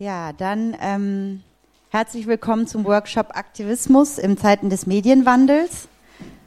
[0.00, 1.44] Ja, dann ähm,
[1.90, 5.86] herzlich willkommen zum Workshop Aktivismus in Zeiten des Medienwandels.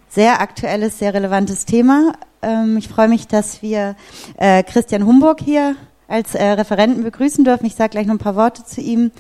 [0.10, 2.12] Sehr aktuelles, sehr relevantes Thema.
[2.42, 3.96] Ähm, ich freue mich, dass wir
[4.36, 5.78] äh, Christian Humburg hier
[6.10, 7.66] als äh, Referenten begrüßen dürfen.
[7.66, 9.12] Ich sage gleich noch ein paar Worte zu ihm.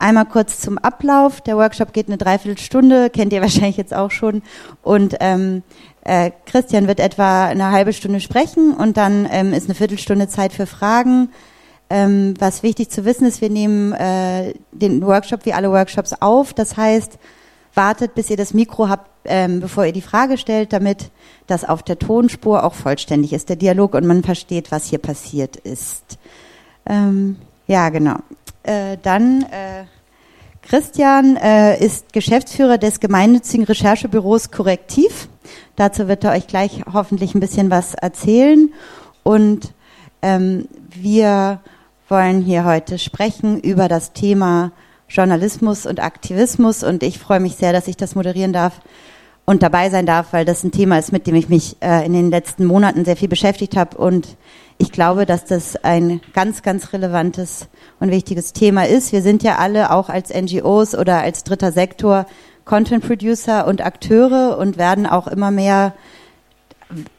[0.00, 1.40] Einmal kurz zum Ablauf.
[1.40, 4.42] Der Workshop geht eine Dreiviertelstunde, kennt ihr wahrscheinlich jetzt auch schon.
[4.82, 5.62] Und ähm,
[6.02, 10.52] äh, Christian wird etwa eine halbe Stunde sprechen und dann ähm, ist eine Viertelstunde Zeit
[10.52, 11.28] für Fragen.
[11.92, 16.54] Ähm, was wichtig zu wissen ist, wir nehmen äh, den Workshop wie alle Workshops auf.
[16.54, 17.18] Das heißt,
[17.74, 21.10] wartet, bis ihr das Mikro habt, ähm, bevor ihr die Frage stellt, damit
[21.46, 25.56] das auf der Tonspur auch vollständig ist, der Dialog, und man versteht, was hier passiert
[25.56, 26.18] ist.
[26.86, 28.16] Ähm, ja, genau.
[28.62, 29.84] Äh, dann äh,
[30.62, 35.28] Christian äh, ist Geschäftsführer des gemeinnützigen Recherchebüros Korrektiv.
[35.76, 38.72] Dazu wird er euch gleich hoffentlich ein bisschen was erzählen.
[39.22, 39.72] Und
[40.22, 41.60] ähm, wir
[42.10, 44.72] wollen hier heute sprechen über das Thema
[45.08, 48.80] Journalismus und Aktivismus und ich freue mich sehr, dass ich das moderieren darf
[49.44, 52.12] und dabei sein darf, weil das ein Thema ist, mit dem ich mich äh, in
[52.12, 54.36] den letzten Monaten sehr viel beschäftigt habe und
[54.78, 57.68] ich glaube, dass das ein ganz, ganz relevantes
[58.00, 59.12] und wichtiges Thema ist.
[59.12, 62.26] Wir sind ja alle auch als NGOs oder als dritter Sektor
[62.64, 65.94] Content Producer und Akteure und werden auch immer mehr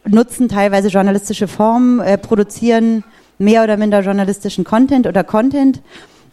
[0.05, 3.05] nutzen teilweise journalistische Formen, äh, produzieren
[3.41, 5.81] mehr oder minder journalistischen Content oder Content.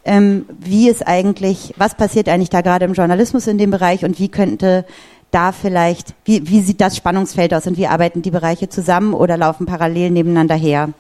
[0.05, 4.19] Ähm, wie ist eigentlich, was passiert eigentlich da gerade im Journalismus in dem Bereich und
[4.19, 4.85] wie könnte
[5.31, 9.37] da vielleicht, wie, wie sieht das Spannungsfeld aus und wie arbeiten die Bereiche zusammen oder
[9.37, 10.91] laufen parallel nebeneinander her?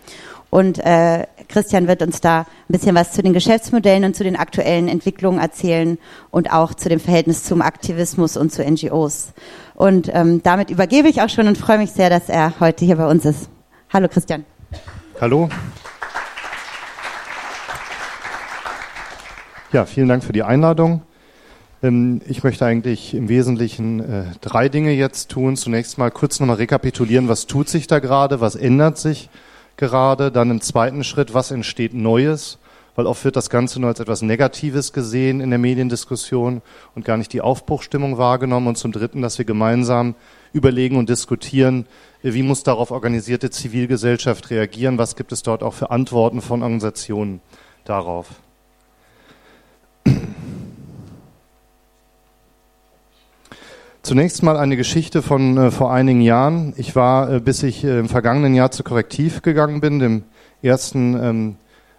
[0.50, 4.36] Und äh, Christian wird uns da ein bisschen was zu den Geschäftsmodellen und zu den
[4.36, 5.98] aktuellen Entwicklungen erzählen
[6.30, 9.32] und auch zu dem Verhältnis zum Aktivismus und zu NGOs.
[9.74, 12.96] Und ähm, damit übergebe ich auch schon und freue mich sehr, dass er heute hier
[12.96, 13.50] bei uns ist.
[13.92, 14.44] Hallo Christian.
[15.20, 15.48] Hallo.
[19.70, 21.02] Ja, vielen Dank für die Einladung.
[21.82, 25.56] Ähm, ich möchte eigentlich im Wesentlichen äh, drei Dinge jetzt tun.
[25.56, 29.28] Zunächst mal kurz nochmal rekapitulieren, was tut sich da gerade, was ändert sich
[29.76, 30.32] gerade.
[30.32, 32.58] Dann im zweiten Schritt, was entsteht Neues,
[32.96, 36.62] weil oft wird das Ganze nur als etwas Negatives gesehen in der Mediendiskussion
[36.94, 38.68] und gar nicht die Aufbruchstimmung wahrgenommen.
[38.68, 40.14] Und zum Dritten, dass wir gemeinsam
[40.54, 41.84] überlegen und diskutieren,
[42.22, 46.62] äh, wie muss darauf organisierte Zivilgesellschaft reagieren, was gibt es dort auch für Antworten von
[46.62, 47.42] Organisationen
[47.84, 48.28] darauf.
[54.08, 56.72] Zunächst mal eine Geschichte von äh, vor einigen Jahren.
[56.78, 60.22] Ich war, äh, bis ich äh, im vergangenen Jahr zu Korrektiv gegangen bin, dem
[60.62, 61.56] ersten ähm,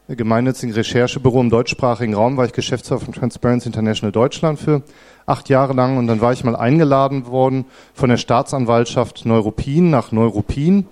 [0.08, 4.82] gemeinnützigen Recherchebüro im deutschsprachigen Raum, war ich Geschäftsführer von Transparency International Deutschland für
[5.28, 10.12] acht Jahre lang und dann war ich mal eingeladen worden von der Staatsanwaltschaft Neuruppin nach
[10.12, 10.88] Neuruppin.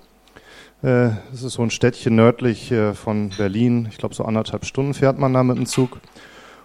[0.83, 3.87] Äh, das ist so ein Städtchen nördlich äh, von Berlin.
[3.89, 5.99] Ich glaube, so anderthalb Stunden fährt man da mit dem Zug.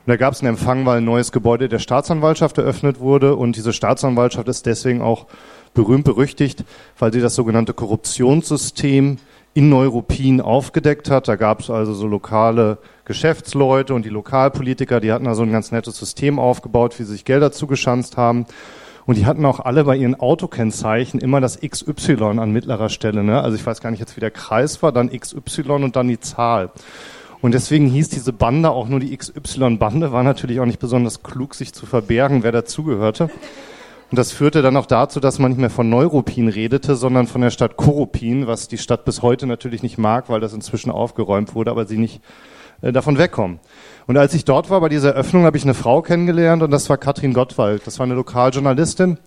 [0.04, 3.36] Und da gab es einen Empfang, weil ein neues Gebäude der Staatsanwaltschaft eröffnet wurde.
[3.36, 5.26] Und diese Staatsanwaltschaft ist deswegen auch
[5.74, 6.64] berühmt berüchtigt,
[6.98, 9.18] weil sie das sogenannte Korruptionssystem
[9.54, 11.28] in Neuruppin aufgedeckt hat.
[11.28, 15.52] Da gab es also so lokale Geschäftsleute und die Lokalpolitiker, die hatten da so ein
[15.52, 18.46] ganz nettes System aufgebaut, wie sie sich Gelder zugeschanzt haben.
[19.04, 23.24] Und die hatten auch alle bei ihren Autokennzeichen immer das XY an mittlerer Stelle.
[23.24, 23.40] Ne?
[23.40, 26.20] Also ich weiß gar nicht jetzt, wie der Kreis war, dann XY und dann die
[26.20, 26.70] Zahl.
[27.42, 31.56] Und deswegen hieß diese Bande auch nur die XY-Bande, war natürlich auch nicht besonders klug,
[31.56, 33.30] sich zu verbergen, wer dazugehörte.
[34.12, 37.40] Und das führte dann auch dazu, dass man nicht mehr von Neuruppin redete, sondern von
[37.40, 41.54] der Stadt Koropin, was die Stadt bis heute natürlich nicht mag, weil das inzwischen aufgeräumt
[41.56, 42.20] wurde, aber sie nicht
[42.80, 43.58] äh, davon wegkommen.
[44.06, 46.88] Und als ich dort war bei dieser Eröffnung, habe ich eine Frau kennengelernt und das
[46.90, 47.86] war Katrin Gottwald.
[47.86, 49.18] Das war eine Lokaljournalistin,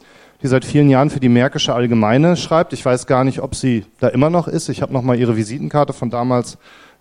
[0.41, 2.71] die seit vielen Jahren für die Märkische Allgemeine schreibt.
[2.71, 4.69] Ich weiß gar nicht, ob sie da immer noch ist.
[4.69, 6.57] Ich habe noch mal ihre Visitenkarte von damals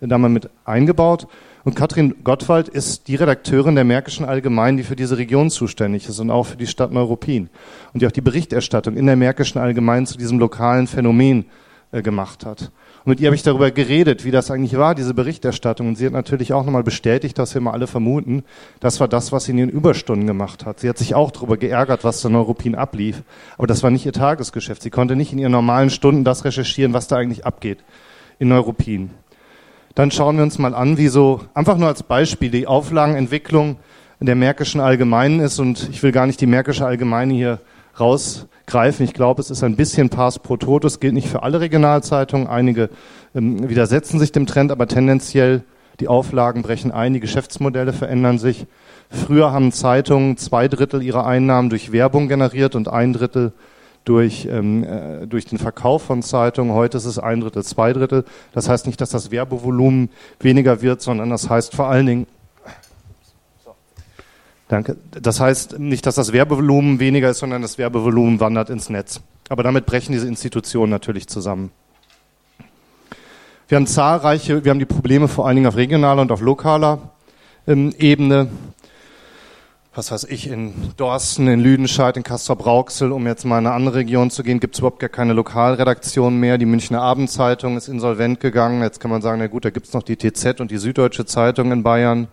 [0.09, 1.27] da mal mit eingebaut.
[1.65, 6.21] Und Katrin Gottwald ist die Redakteurin der Märkischen Allgemeinen, die für diese Region zuständig ist
[6.21, 7.49] und auch für die Stadt Neuruppin.
[7.93, 11.47] Und die auch die Berichterstattung in der Märkischen Allgemeinen zu diesem lokalen Phänomen
[11.91, 12.71] äh, gemacht hat.
[13.05, 15.89] Und mit ihr habe ich darüber geredet, wie das eigentlich war, diese Berichterstattung.
[15.89, 18.45] Und sie hat natürlich auch nochmal bestätigt, dass wir mal alle vermuten,
[18.81, 20.81] das war das, was sie in ihren Überstunden gemacht hat.
[20.81, 23.23] Sie hat sich auch darüber geärgert, was da Neuruppin ablief.
[23.57, 24.83] Aber das war nicht ihr Tagesgeschäft.
[24.83, 27.79] Sie konnte nicht in ihren normalen Stunden das recherchieren, was da eigentlich abgeht
[28.39, 29.11] in Neuruppin.
[29.95, 33.77] Dann schauen wir uns mal an, wie so einfach nur als Beispiel die Auflagenentwicklung
[34.21, 35.61] der Märkischen Allgemeinen ist.
[35.61, 37.61] Und ich will gar nicht die Märkische Allgemeine hier
[38.01, 39.05] rausgreifen.
[39.05, 40.87] Ich glaube, es ist ein bisschen Pass pro Toto.
[40.87, 42.49] Es gilt nicht für alle Regionalzeitungen.
[42.49, 42.91] Einige
[43.35, 45.63] ähm, widersetzen sich dem Trend, aber tendenziell
[46.01, 48.67] die Auflagen brechen ein, die Geschäftsmodelle verändern sich.
[49.11, 53.53] Früher haben Zeitungen zwei Drittel ihrer Einnahmen durch Werbung generiert und ein Drittel
[54.05, 56.75] durch, ähm, äh, durch den Verkauf von Zeitungen.
[56.75, 58.25] Heute ist es ein Drittel, zwei Drittel.
[58.53, 60.11] Das heißt nicht, dass das Werbevolumen
[60.41, 62.27] weniger wird, sondern das heißt vor allen Dingen,
[64.69, 64.97] Danke.
[65.11, 69.21] Das heißt nicht, dass das Werbevolumen weniger ist, sondern das Werbevolumen wandert ins Netz.
[69.49, 71.71] Aber damit brechen diese Institutionen natürlich zusammen.
[73.69, 77.11] Wir haben zahlreiche, wir haben die Probleme vor allen Dingen auf regionaler und auf lokaler
[77.67, 78.49] ähm, Ebene.
[79.97, 83.95] Was weiß ich, in Dorsten, in Lüdenscheid, in Castrop-Rauxel, um jetzt mal in eine andere
[83.95, 86.59] Region zu gehen, gibt es überhaupt gar keine Lokalredaktion mehr.
[86.59, 88.83] Die Münchner Abendzeitung ist insolvent gegangen.
[88.83, 91.27] Jetzt kann man sagen, na gut, da gibt es noch die TZ und die Süddeutsche
[91.27, 92.27] Zeitung in Bayern.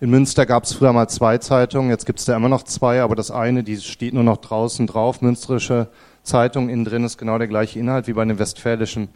[0.00, 3.02] In Münster gab es früher mal zwei Zeitungen, jetzt gibt es da immer noch zwei,
[3.02, 5.88] aber das eine, die steht nur noch draußen drauf, Münsterische
[6.22, 9.08] Zeitung, innen drin ist genau der gleiche Inhalt wie bei den westfälischen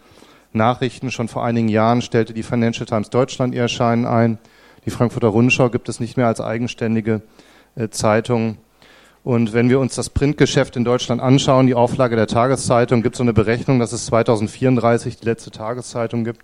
[0.53, 1.11] Nachrichten.
[1.11, 4.37] Schon vor einigen Jahren stellte die Financial Times Deutschland ihr Erscheinen ein.
[4.85, 7.23] Die Frankfurter Rundschau gibt es nicht mehr als eigenständige
[7.79, 8.59] äh, Zeitung.
[9.25, 13.19] Und wenn wir uns das Printgeschäft in Deutschland anschauen, die Auflage der Tageszeitung, gibt es
[13.19, 16.41] so eine Berechnung, dass es 2034 die letzte Tageszeitung gibt.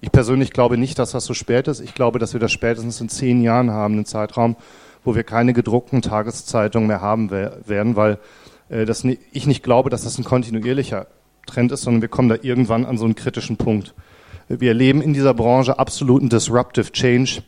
[0.00, 1.80] Ich persönlich glaube nicht, dass das so spät ist.
[1.80, 4.56] Ich glaube, dass wir das spätestens in zehn Jahren haben, einen Zeitraum,
[5.04, 8.18] wo wir keine gedruckten Tageszeitungen mehr haben werden, weil
[8.68, 11.06] äh, das, ich nicht glaube, dass das ein kontinuierlicher
[11.46, 13.94] Trend ist, sondern wir kommen da irgendwann an so einen kritischen Punkt.
[14.48, 17.42] Wir erleben in dieser Branche absoluten Disruptive Change.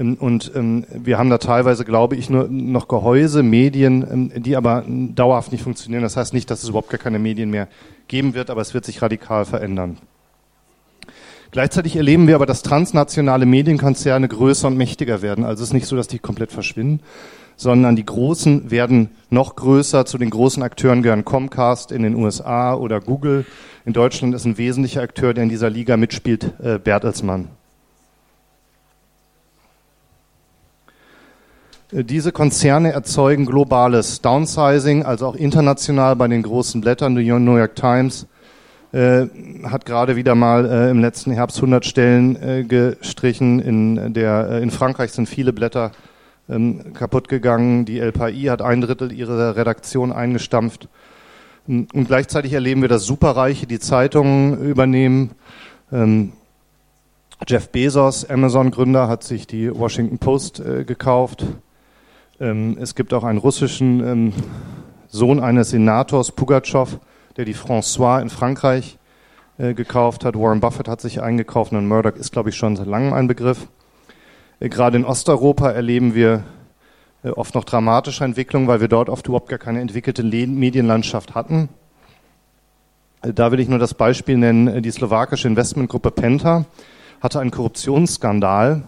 [0.00, 4.56] Ähm, und ähm, wir haben da teilweise, glaube ich, nur noch Gehäuse, Medien, ähm, die
[4.56, 6.02] aber dauerhaft nicht funktionieren.
[6.02, 7.68] Das heißt nicht, dass es überhaupt gar keine Medien mehr
[8.08, 9.98] geben wird, aber es wird sich radikal verändern.
[11.52, 15.44] Gleichzeitig erleben wir aber, dass transnationale Medienkonzerne größer und mächtiger werden.
[15.44, 17.00] Also es ist nicht so, dass die komplett verschwinden,
[17.56, 20.06] sondern die Großen werden noch größer.
[20.06, 23.46] Zu den großen Akteuren gehören Comcast in den USA oder Google.
[23.84, 27.48] In Deutschland ist ein wesentlicher Akteur, der in dieser Liga mitspielt, äh, Bertelsmann.
[31.92, 37.20] Diese Konzerne erzeugen globales Downsizing, also auch international bei den großen Blättern, New
[37.56, 38.26] York Times,
[38.92, 39.26] äh,
[39.64, 43.60] hat gerade wieder mal äh, im letzten Herbst 100 Stellen äh, gestrichen.
[43.60, 45.92] In, der, äh, in Frankreich sind viele Blätter
[46.48, 47.84] ähm, kaputt gegangen.
[47.84, 50.88] Die LPI hat ein Drittel ihrer Redaktion eingestampft.
[51.68, 55.32] Ähm, und gleichzeitig erleben wir, dass Superreiche die Zeitungen übernehmen.
[55.92, 56.32] Ähm,
[57.46, 61.46] Jeff Bezos, Amazon-Gründer, hat sich die Washington Post äh, gekauft.
[62.40, 64.32] Ähm, es gibt auch einen russischen ähm,
[65.08, 66.98] Sohn eines Senators, Pugatschow,
[67.36, 68.98] der die François in Frankreich
[69.58, 70.36] äh, gekauft hat.
[70.36, 73.68] Warren Buffett hat sich eingekauft und Murdoch ist, glaube ich, schon seit langem ein Begriff.
[74.58, 76.44] Äh, gerade in Osteuropa erleben wir
[77.22, 81.68] äh, oft noch dramatische Entwicklungen, weil wir dort oft überhaupt gar keine entwickelte Medienlandschaft hatten.
[83.20, 86.64] Da will ich nur das Beispiel nennen, die slowakische Investmentgruppe Penta
[87.20, 88.82] hatte einen Korruptionsskandal.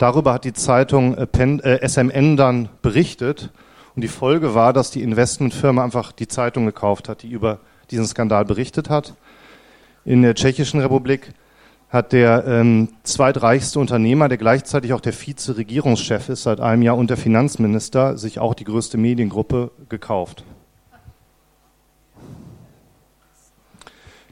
[0.00, 3.50] Darüber hat die Zeitung äh, Pen, SMN dann berichtet.
[3.94, 7.60] Und die Folge war, dass die Investmentfirma einfach die Zeitung gekauft hat, die über
[7.90, 9.12] diesen Skandal berichtet hat.
[10.06, 11.34] In der Tschechischen Republik
[11.90, 17.10] hat der ähm, zweitreichste Unternehmer, der gleichzeitig auch der Vize-Regierungschef ist seit einem Jahr und
[17.10, 20.44] der Finanzminister, sich auch die größte Mediengruppe gekauft.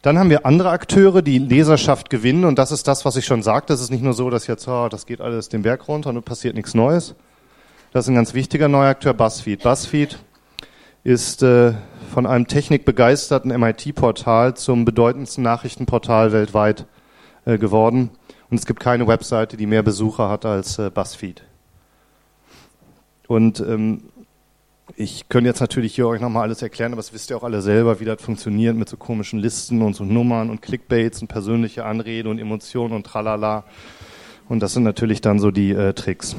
[0.02, 3.42] Dann haben wir andere Akteure, die Leserschaft gewinnen und das ist das, was ich schon
[3.42, 3.72] sagte.
[3.72, 6.24] Es ist nicht nur so, dass jetzt, oh, das geht alles den Berg runter und
[6.24, 7.14] passiert nichts Neues.
[7.92, 9.62] Das ist ein ganz wichtiger neuer Akteur, BuzzFeed.
[9.62, 10.18] BuzzFeed
[11.02, 11.72] ist äh,
[12.12, 16.86] von einem technikbegeisterten MIT-Portal zum bedeutendsten Nachrichtenportal weltweit
[17.44, 18.10] äh, geworden.
[18.50, 21.42] Und es gibt keine Webseite, die mehr Besucher hat als äh, BuzzFeed.
[23.26, 24.02] Und ähm,
[25.00, 27.62] ich könnte jetzt natürlich hier euch nochmal alles erklären, aber das wisst ihr auch alle
[27.62, 31.84] selber, wie das funktioniert mit so komischen Listen und so Nummern und Clickbaits und persönliche
[31.84, 33.62] Anrede und Emotionen und tralala.
[34.48, 36.34] Und das sind natürlich dann so die äh, Tricks.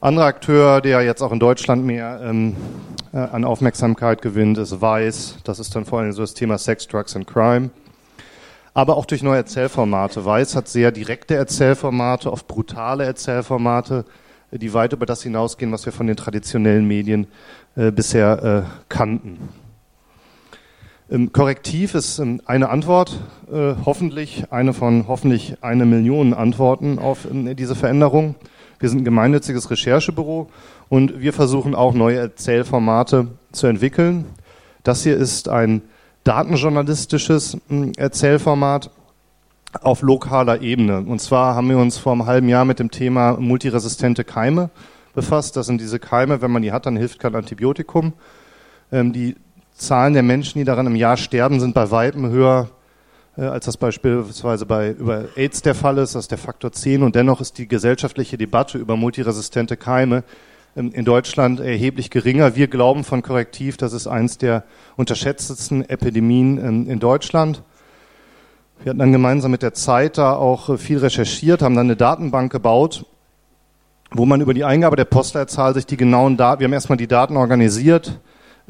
[0.00, 2.56] Anderer Akteur, der jetzt auch in Deutschland mehr ähm,
[3.12, 5.40] äh, an Aufmerksamkeit gewinnt, ist Weiß.
[5.44, 7.68] Das ist dann vor allem so das Thema Sex, Drugs and Crime.
[8.72, 10.24] Aber auch durch neue Erzählformate.
[10.24, 14.06] Weiß hat sehr direkte Erzählformate, oft brutale Erzählformate,
[14.52, 17.26] die weit über das hinausgehen, was wir von den traditionellen Medien
[17.76, 19.48] äh, bisher äh, kannten.
[21.10, 27.26] Ähm, Korrektiv ist ähm, eine Antwort, äh, hoffentlich eine von hoffentlich eine Million Antworten auf
[27.30, 28.36] ähm, diese Veränderung.
[28.78, 30.48] Wir sind ein gemeinnütziges Recherchebüro
[30.88, 34.24] und wir versuchen auch neue Erzählformate zu entwickeln.
[34.84, 35.82] Das hier ist ein
[36.24, 38.90] datenjournalistisches hm, Erzählformat
[39.80, 40.98] auf lokaler Ebene.
[40.98, 44.70] Und zwar haben wir uns vor einem halben Jahr mit dem Thema multiresistente Keime
[45.14, 45.56] befasst.
[45.56, 48.12] Das sind diese Keime, wenn man die hat, dann hilft kein Antibiotikum.
[48.92, 49.36] Ähm, die
[49.74, 52.68] Zahlen der Menschen, die daran im Jahr sterben, sind bei Weitem höher
[53.36, 57.02] äh, als das beispielsweise bei über AIDS der Fall ist, das ist der Faktor 10
[57.02, 60.24] und dennoch ist die gesellschaftliche Debatte über multiresistente Keime
[60.76, 62.56] ähm, in Deutschland erheblich geringer.
[62.56, 64.64] Wir glauben von Korrektiv, das ist eines der
[64.96, 67.62] unterschätztesten Epidemien ähm, in Deutschland.
[68.82, 71.96] Wir hatten dann gemeinsam mit der Zeit da auch äh, viel recherchiert, haben dann eine
[71.96, 73.04] Datenbank gebaut
[74.12, 77.06] wo man über die Eingabe der Postleitzahl sich die genauen Daten, wir haben erstmal die
[77.06, 78.18] Daten organisiert,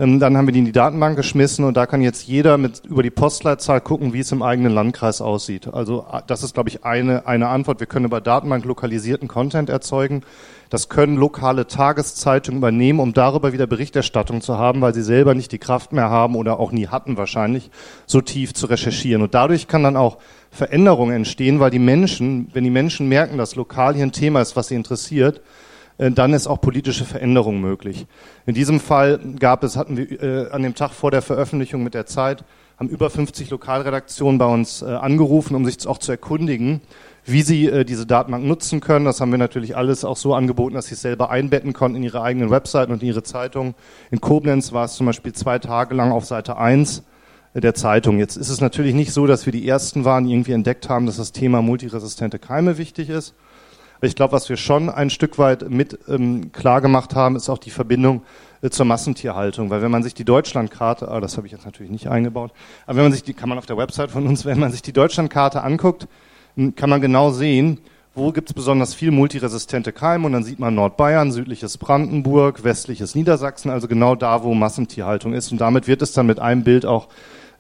[0.01, 3.03] dann haben wir die in die Datenbank geschmissen und da kann jetzt jeder mit über
[3.03, 5.69] die Postleitzahl gucken, wie es im eigenen Landkreis aussieht.
[5.69, 7.81] Also das ist, glaube ich, eine, eine Antwort.
[7.81, 10.23] Wir können über Datenbank lokalisierten Content erzeugen.
[10.71, 15.53] Das können lokale Tageszeitungen übernehmen, um darüber wieder Berichterstattung zu haben, weil sie selber nicht
[15.53, 17.71] die Kraft mehr haben oder auch nie hatten wahrscheinlich,
[18.07, 19.21] so tief zu recherchieren.
[19.21, 20.17] Und dadurch kann dann auch
[20.51, 24.57] Veränderungen entstehen, weil die Menschen, wenn die Menschen merken, dass lokal hier ein Thema ist,
[24.57, 25.43] was sie interessiert,
[26.09, 28.07] dann ist auch politische Veränderung möglich.
[28.47, 31.93] In diesem Fall gab es, hatten wir äh, an dem Tag vor der Veröffentlichung mit
[31.95, 32.45] der Zeit,
[32.79, 36.81] haben über 50 Lokalredaktionen bei uns äh, angerufen, um sich auch zu erkundigen,
[37.27, 39.05] wie sie äh, diese Datenbank nutzen können.
[39.05, 42.03] Das haben wir natürlich alles auch so angeboten, dass sie es selber einbetten konnten in
[42.03, 43.75] ihre eigenen Webseiten und in ihre Zeitung.
[44.11, 47.03] In Koblenz war es zum Beispiel zwei Tage lang auf Seite 1
[47.53, 48.19] der Zeitung.
[48.19, 51.07] Jetzt ist es natürlich nicht so, dass wir die Ersten waren, die irgendwie entdeckt haben,
[51.07, 53.35] dass das Thema multiresistente Keime wichtig ist.
[54.03, 57.59] Ich glaube, was wir schon ein Stück weit mit ähm, klar gemacht haben, ist auch
[57.59, 58.23] die Verbindung
[58.63, 59.69] äh, zur Massentierhaltung.
[59.69, 62.53] Weil wenn man sich die Deutschlandkarte, ah, das habe ich jetzt natürlich nicht eingebaut,
[62.87, 64.83] aber wenn man sich die, kann man auf der Website von uns, wenn man sich
[64.83, 66.09] die Deutschlandkarte anguckt,
[66.77, 67.79] kann man genau sehen,
[68.15, 73.15] wo gibt es besonders viel multiresistente Keime und dann sieht man Nordbayern, südliches Brandenburg, westliches
[73.15, 75.53] Niedersachsen, also genau da, wo Massentierhaltung ist.
[75.53, 77.09] Und damit wird es dann mit einem Bild auch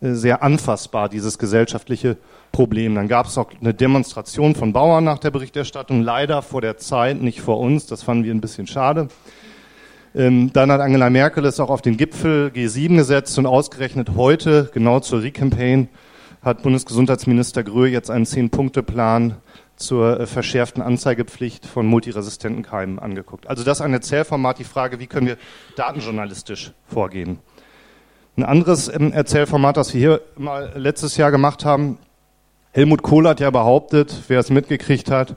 [0.00, 2.16] sehr anfassbar, dieses gesellschaftliche
[2.52, 2.94] Problem.
[2.94, 7.20] Dann gab es auch eine Demonstration von Bauern nach der Berichterstattung, leider vor der Zeit,
[7.20, 9.08] nicht vor uns, das fanden wir ein bisschen schade.
[10.14, 14.70] Ähm, dann hat Angela Merkel es auch auf den Gipfel G7 gesetzt und ausgerechnet heute,
[14.72, 15.88] genau zur Recampaign,
[16.42, 19.36] hat Bundesgesundheitsminister Gröhe jetzt einen Zehn-Punkte-Plan
[19.76, 23.46] zur äh, verschärften Anzeigepflicht von multiresistenten Keimen angeguckt.
[23.46, 25.36] Also das ist ein Erzählformat, die Frage, wie können wir
[25.76, 27.38] datenjournalistisch vorgehen.
[28.40, 31.98] Ein anderes ähm, Erzählformat, das wir hier mal letztes Jahr gemacht haben,
[32.70, 35.36] Helmut Kohl hat ja behauptet, wer es mitgekriegt hat,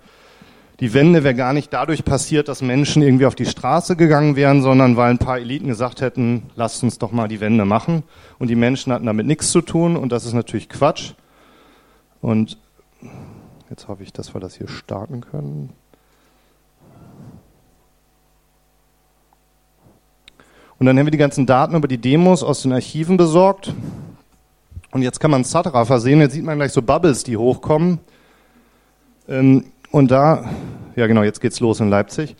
[0.79, 4.61] die Wende wäre gar nicht dadurch passiert, dass Menschen irgendwie auf die Straße gegangen wären,
[4.61, 8.03] sondern weil ein paar Eliten gesagt hätten, lasst uns doch mal die Wende machen.
[8.39, 11.11] Und die Menschen hatten damit nichts zu tun und das ist natürlich Quatsch.
[12.21, 12.57] Und
[13.69, 15.73] jetzt hoffe ich, dass wir das hier starten können.
[20.83, 23.73] Und dann haben wir die ganzen Daten über die Demos aus den Archiven besorgt.
[24.91, 27.99] Und jetzt kann man Satra versehen, jetzt sieht man gleich so Bubbles, die hochkommen.
[29.29, 30.43] Ähm, und da,
[30.97, 32.35] ja genau, jetzt geht's los in Leipzig.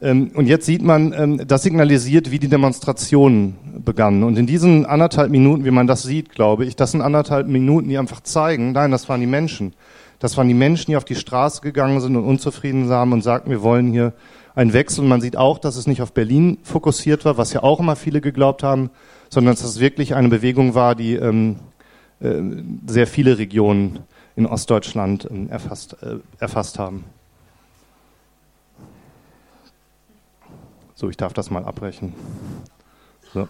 [0.00, 4.22] Ähm, und jetzt sieht man, ähm, das signalisiert, wie die Demonstrationen begannen.
[4.22, 7.88] Und in diesen anderthalb Minuten, wie man das sieht, glaube ich, das sind anderthalb Minuten,
[7.88, 9.74] die einfach zeigen, nein, das waren die Menschen.
[10.20, 13.50] Das waren die Menschen, die auf die Straße gegangen sind und unzufrieden waren und sagten,
[13.50, 14.12] wir wollen hier
[14.58, 15.02] einen Wechsel.
[15.02, 17.96] Und man sieht auch, dass es nicht auf Berlin fokussiert war, was ja auch immer
[17.96, 18.90] viele geglaubt haben,
[19.30, 21.56] sondern dass es wirklich eine Bewegung war, die ähm,
[22.20, 22.40] äh,
[22.86, 24.00] sehr viele Regionen
[24.34, 27.04] in Ostdeutschland ähm, erfasst, äh, erfasst haben.
[30.94, 32.12] So, ich darf das mal abbrechen.
[33.32, 33.48] So.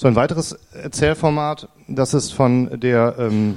[0.00, 3.56] So ein weiteres Erzählformat, das ist von der ähm,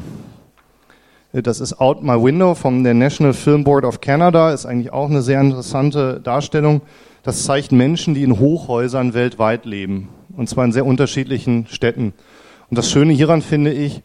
[1.31, 5.09] das ist Out My Window vom der National Film Board of Canada, ist eigentlich auch
[5.09, 6.81] eine sehr interessante Darstellung.
[7.23, 10.09] Das zeigt Menschen, die in Hochhäusern weltweit leben.
[10.35, 12.11] Und zwar in sehr unterschiedlichen Städten.
[12.69, 14.01] Und das Schöne hieran finde ich,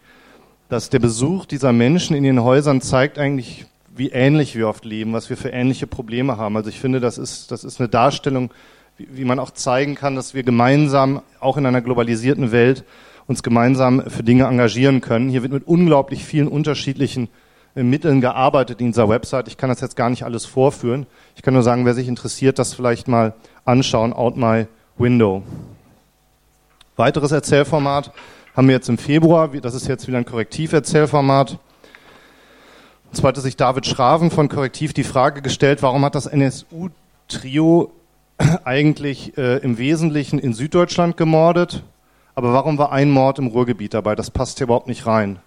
[0.68, 3.66] dass der Besuch dieser Menschen in den Häusern zeigt eigentlich,
[3.96, 6.56] wie ähnlich wir oft leben, was wir für ähnliche Probleme haben.
[6.56, 8.52] Also ich finde, das ist, das ist eine Darstellung,
[8.98, 12.84] wie, man auch zeigen kann, dass wir gemeinsam, auch in einer globalisierten Welt,
[13.26, 15.28] uns gemeinsam für Dinge engagieren können.
[15.28, 17.28] Hier wird mit unglaublich vielen unterschiedlichen
[17.74, 19.48] äh, Mitteln gearbeitet in dieser Website.
[19.48, 21.06] Ich kann das jetzt gar nicht alles vorführen.
[21.36, 24.12] Ich kann nur sagen, wer sich interessiert, das vielleicht mal anschauen.
[24.12, 25.42] Out My Window.
[26.96, 28.12] Weiteres Erzählformat
[28.56, 29.48] haben wir jetzt im Februar.
[29.48, 31.52] Das ist jetzt wieder ein Korrektiv-Erzählformat.
[31.52, 37.92] Und zwar hatte sich David Schraven von Korrektiv die Frage gestellt, warum hat das NSU-Trio
[38.64, 41.82] eigentlich äh, im Wesentlichen in Süddeutschland gemordet
[42.38, 44.14] aber warum war ein Mord im Ruhrgebiet dabei?
[44.14, 45.40] Das passt hier überhaupt nicht rein.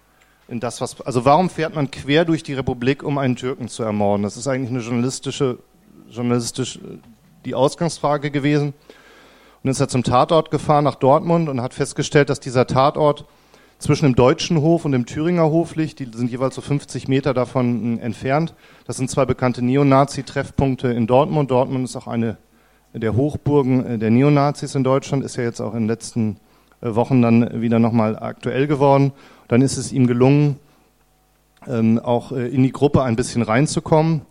[0.46, 3.82] In das, was, also warum fährt man quer durch die Republik, um einen Türken zu
[3.82, 4.22] ermorden?
[4.22, 5.58] Das ist eigentlich eine journalistische,
[6.10, 6.78] journalistisch
[7.46, 8.74] die Ausgangsfrage gewesen.
[9.62, 13.24] Und ist er zum Tatort gefahren nach Dortmund und hat festgestellt, dass dieser Tatort
[13.78, 15.98] zwischen dem Deutschen Hof und dem Thüringer Hof liegt.
[15.98, 18.52] Die sind jeweils so 50 Meter davon entfernt.
[18.86, 21.50] Das sind zwei bekannte Neonazi-Treffpunkte in Dortmund.
[21.50, 22.36] Dortmund ist auch eine
[22.94, 26.36] der Hochburgen der Neonazis in Deutschland, ist ja jetzt auch in den letzten
[26.80, 29.12] äh, Wochen dann wieder nochmal aktuell geworden.
[29.48, 30.58] Dann ist es ihm gelungen,
[31.66, 34.22] ähm, auch äh, in die Gruppe ein bisschen reinzukommen.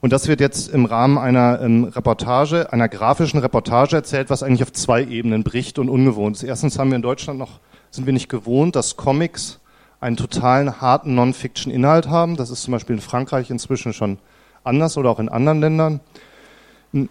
[0.00, 4.62] Und das wird jetzt im Rahmen einer ähm, Reportage, einer grafischen Reportage erzählt, was eigentlich
[4.62, 6.42] auf zwei Ebenen bricht und ungewohnt ist.
[6.42, 7.60] Erstens haben wir in Deutschland noch,
[7.90, 9.60] sind wir nicht gewohnt, dass Comics
[10.00, 12.36] einen totalen harten Non-Fiction-Inhalt haben.
[12.36, 14.18] Das ist zum Beispiel in Frankreich inzwischen schon
[14.64, 16.00] anders oder auch in anderen Ländern.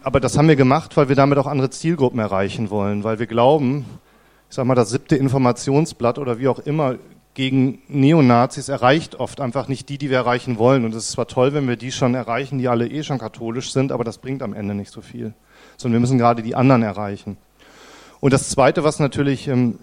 [0.04, 3.26] Aber das haben wir gemacht, weil wir damit auch andere Zielgruppen erreichen wollen, weil wir
[3.26, 3.86] glauben,
[4.50, 6.96] ich sag mal, das siebte Informationsblatt oder wie auch immer
[7.34, 10.84] gegen Neonazis erreicht oft einfach nicht die, die wir erreichen wollen.
[10.86, 13.72] Und es ist zwar toll, wenn wir die schon erreichen, die alle eh schon katholisch
[13.72, 15.34] sind, aber das bringt am Ende nicht so viel.
[15.78, 17.38] Sondern wir müssen gerade die anderen erreichen.
[18.20, 19.80] Und das Zweite, was natürlich ähm,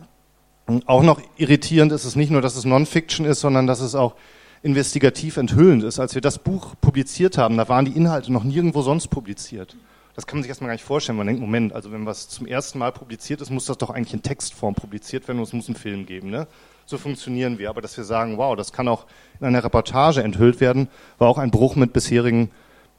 [0.86, 4.14] auch noch irritierend ist, ist nicht nur, dass es Non-Fiction ist, sondern dass es auch
[4.62, 5.98] investigativ enthüllend ist.
[5.98, 9.76] Als wir das Buch publiziert haben, da waren die Inhalte noch nirgendwo sonst publiziert.
[10.18, 11.16] Das kann man sich erstmal gar nicht vorstellen.
[11.16, 14.14] Man denkt, Moment, also wenn was zum ersten Mal publiziert ist, muss das doch eigentlich
[14.14, 16.28] in Textform publiziert werden und es muss einen Film geben.
[16.28, 16.48] Ne?
[16.87, 17.70] So funktionieren wir.
[17.70, 19.06] Aber dass wir sagen, wow, das kann auch
[19.38, 22.50] in einer Reportage enthüllt werden, war auch ein Bruch mit bisherigen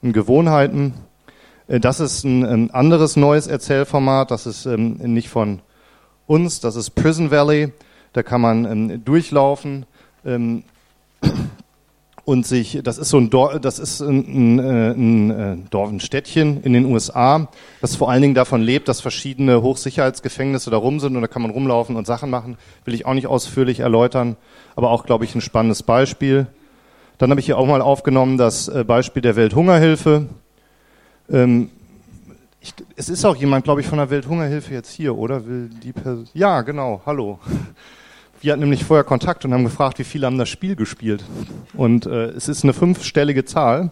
[0.01, 0.93] Gewohnheiten.
[1.67, 4.31] Äh, das ist ein anderes neues Erzählformat.
[4.31, 5.59] Das ist ähm, nicht von
[6.25, 6.61] uns.
[6.61, 7.73] Das ist Prison Valley.
[8.13, 9.85] Da kann man ähm, durchlaufen
[10.23, 10.63] ähm,
[12.29, 16.61] und sich, das ist so ein Dorf, das ist ein, ein, ein, Dorf, ein Städtchen
[16.61, 17.47] in den USA,
[17.81, 21.41] das vor allen Dingen davon lebt, dass verschiedene Hochsicherheitsgefängnisse da rum sind und da kann
[21.41, 22.57] man rumlaufen und Sachen machen.
[22.85, 24.37] Will ich auch nicht ausführlich erläutern,
[24.75, 26.45] aber auch, glaube ich, ein spannendes Beispiel.
[27.17, 30.27] Dann habe ich hier auch mal aufgenommen das äh, Beispiel der Welthungerhilfe.
[31.31, 31.71] Ähm,
[32.61, 35.47] ich, es ist auch jemand, glaube ich, von der Welthungerhilfe jetzt hier, oder?
[35.47, 36.27] Will die Person?
[36.35, 37.01] Ja, genau.
[37.07, 37.39] Hallo.
[38.41, 41.25] Wir hatten nämlich vorher Kontakt und haben gefragt, wie viele haben das Spiel gespielt.
[41.73, 43.91] Und äh, es ist eine fünfstellige Zahl.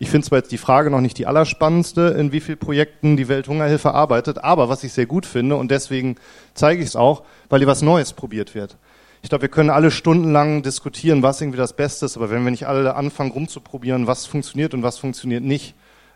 [0.00, 3.28] Ich finde zwar jetzt die Frage noch nicht die allerspannendste, in wie vielen Projekten die
[3.28, 6.16] Welthungerhilfe arbeitet, aber was ich sehr gut finde und deswegen
[6.52, 8.76] zeige ich es auch, weil hier was Neues probiert wird.
[9.22, 12.50] Ich glaube, wir können alle stundenlang diskutieren, was irgendwie das Beste ist, aber wenn wir
[12.50, 15.74] nicht alle anfangen rumzuprobieren, was funktioniert und was funktioniert nicht,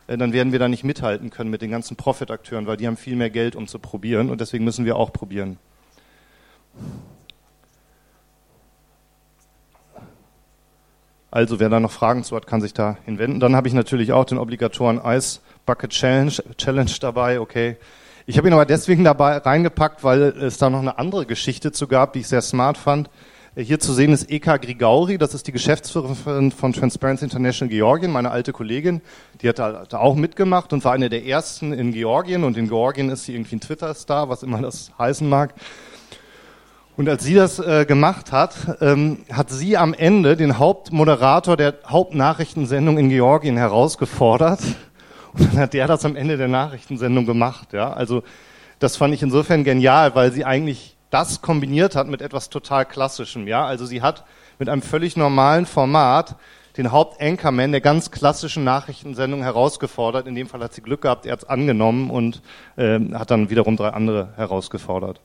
[0.08, 2.96] äh, dann werden wir da nicht mithalten können mit den ganzen Profit-Akteuren, weil die haben
[2.96, 5.56] viel mehr Geld, um zu probieren und deswegen müssen wir auch probieren.
[11.30, 13.40] Also wer da noch Fragen zu hat, kann sich da hinwenden.
[13.40, 17.40] Dann habe ich natürlich auch den obligatoren Ice Bucket Challenge, Challenge dabei.
[17.40, 17.76] Okay.
[18.26, 21.86] Ich habe ihn aber deswegen dabei reingepackt, weil es da noch eine andere Geschichte zu
[21.86, 23.10] gab, die ich sehr smart fand.
[23.56, 28.30] Hier zu sehen ist Eka Grigauri, das ist die Geschäftsführerin von Transparency International Georgien, meine
[28.30, 29.00] alte Kollegin.
[29.42, 32.44] Die hat da, da auch mitgemacht und war eine der ersten in Georgien.
[32.44, 35.54] Und in Georgien ist sie irgendwie ein Twitter-Star, was immer das heißen mag.
[37.00, 41.76] Und als sie das äh, gemacht hat, ähm, hat sie am Ende den Hauptmoderator der
[41.86, 44.60] Hauptnachrichtensendung in Georgien herausgefordert.
[45.32, 47.72] Und dann hat der das am Ende der Nachrichtensendung gemacht.
[47.72, 47.90] Ja?
[47.90, 48.22] Also
[48.80, 53.48] das fand ich insofern genial, weil sie eigentlich das kombiniert hat mit etwas total Klassischem.
[53.48, 53.64] Ja?
[53.64, 54.26] Also sie hat
[54.58, 56.36] mit einem völlig normalen Format
[56.76, 60.26] den Hauptanchorman der ganz klassischen Nachrichtensendung herausgefordert.
[60.26, 62.42] In dem Fall hat sie Glück gehabt, er hat es angenommen und
[62.76, 65.22] äh, hat dann wiederum drei andere herausgefordert.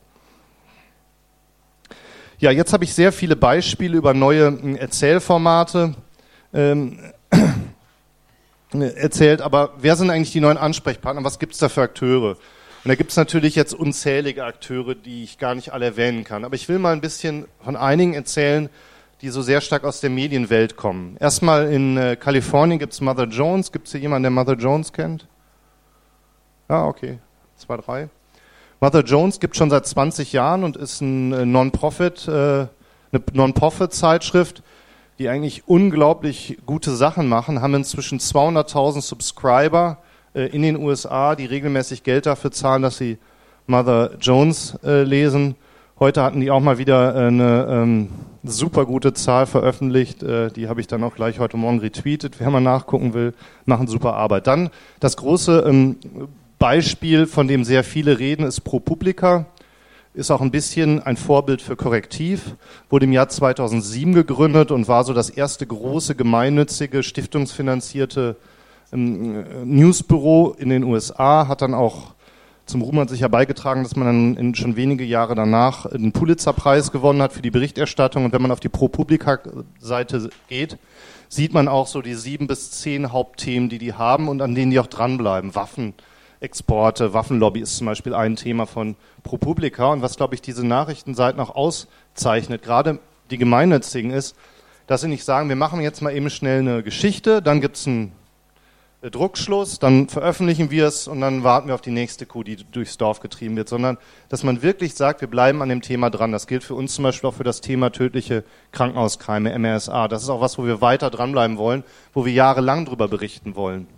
[2.38, 5.94] Ja, jetzt habe ich sehr viele Beispiele über neue hm, Erzählformate
[6.52, 6.98] ähm,
[8.72, 11.24] erzählt, aber wer sind eigentlich die neuen Ansprechpartner?
[11.24, 12.32] Was gibt es da für Akteure?
[12.32, 16.44] Und da gibt es natürlich jetzt unzählige Akteure, die ich gar nicht alle erwähnen kann.
[16.44, 18.68] Aber ich will mal ein bisschen von einigen erzählen,
[19.22, 21.16] die so sehr stark aus der Medienwelt kommen.
[21.18, 23.72] Erstmal in äh, Kalifornien gibt es Mother Jones.
[23.72, 25.26] Gibt es hier jemanden, der Mother Jones kennt?
[26.68, 27.18] Ja, okay.
[27.56, 28.08] Zwei, drei.
[28.80, 34.62] Mother Jones gibt schon seit 20 Jahren und ist ein äh, Non-Profit, äh, eine Non-Profit-Zeitschrift,
[35.18, 39.98] die eigentlich unglaublich gute Sachen machen, haben inzwischen 200.000 Subscriber
[40.34, 43.18] äh, in den USA, die regelmäßig Geld dafür zahlen, dass sie
[43.66, 45.56] Mother Jones lesen.
[45.98, 48.10] Heute hatten die auch mal wieder eine ähm,
[48.44, 50.22] super gute Zahl veröffentlicht.
[50.22, 52.38] Äh, die habe ich dann auch gleich heute Morgen retweetet.
[52.38, 53.34] Wer mal nachgucken will,
[53.64, 54.46] machen super Arbeit.
[54.46, 55.96] Dann das große ähm,
[56.58, 59.46] Beispiel, von dem sehr viele reden, ist ProPublica.
[60.14, 62.56] Ist auch ein bisschen ein Vorbild für Korrektiv.
[62.88, 68.36] Wurde im Jahr 2007 gegründet und war so das erste große gemeinnützige, stiftungsfinanzierte
[68.92, 71.48] ähm, Newsbüro in den USA.
[71.48, 72.14] Hat dann auch
[72.66, 76.90] zum Ruhm hat sich ja beigetragen, dass man dann schon wenige Jahre danach den Pulitzer-Preis
[76.90, 78.24] gewonnen hat für die Berichterstattung.
[78.24, 80.76] Und wenn man auf die ProPublica-Seite geht,
[81.28, 84.72] sieht man auch so die sieben bis zehn Hauptthemen, die die haben und an denen
[84.72, 85.54] die auch dranbleiben.
[85.54, 85.94] Waffen,
[86.46, 89.92] Exporte, Waffenlobby ist zum Beispiel ein Thema von ProPublica.
[89.92, 94.36] Und was, glaube ich, diese Nachrichtenseiten auch auszeichnet, gerade die gemeinnützigen, ist,
[94.86, 97.88] dass sie nicht sagen, wir machen jetzt mal eben schnell eine Geschichte, dann gibt es
[97.88, 98.12] einen
[99.02, 102.54] äh, Druckschluss, dann veröffentlichen wir es und dann warten wir auf die nächste Kuh, die
[102.56, 106.30] durchs Dorf getrieben wird, sondern dass man wirklich sagt, wir bleiben an dem Thema dran.
[106.30, 110.06] Das gilt für uns zum Beispiel auch für das Thema tödliche Krankenhauskeime, MRSA.
[110.06, 111.82] Das ist auch was, wo wir weiter dranbleiben wollen,
[112.14, 113.88] wo wir jahrelang drüber berichten wollen.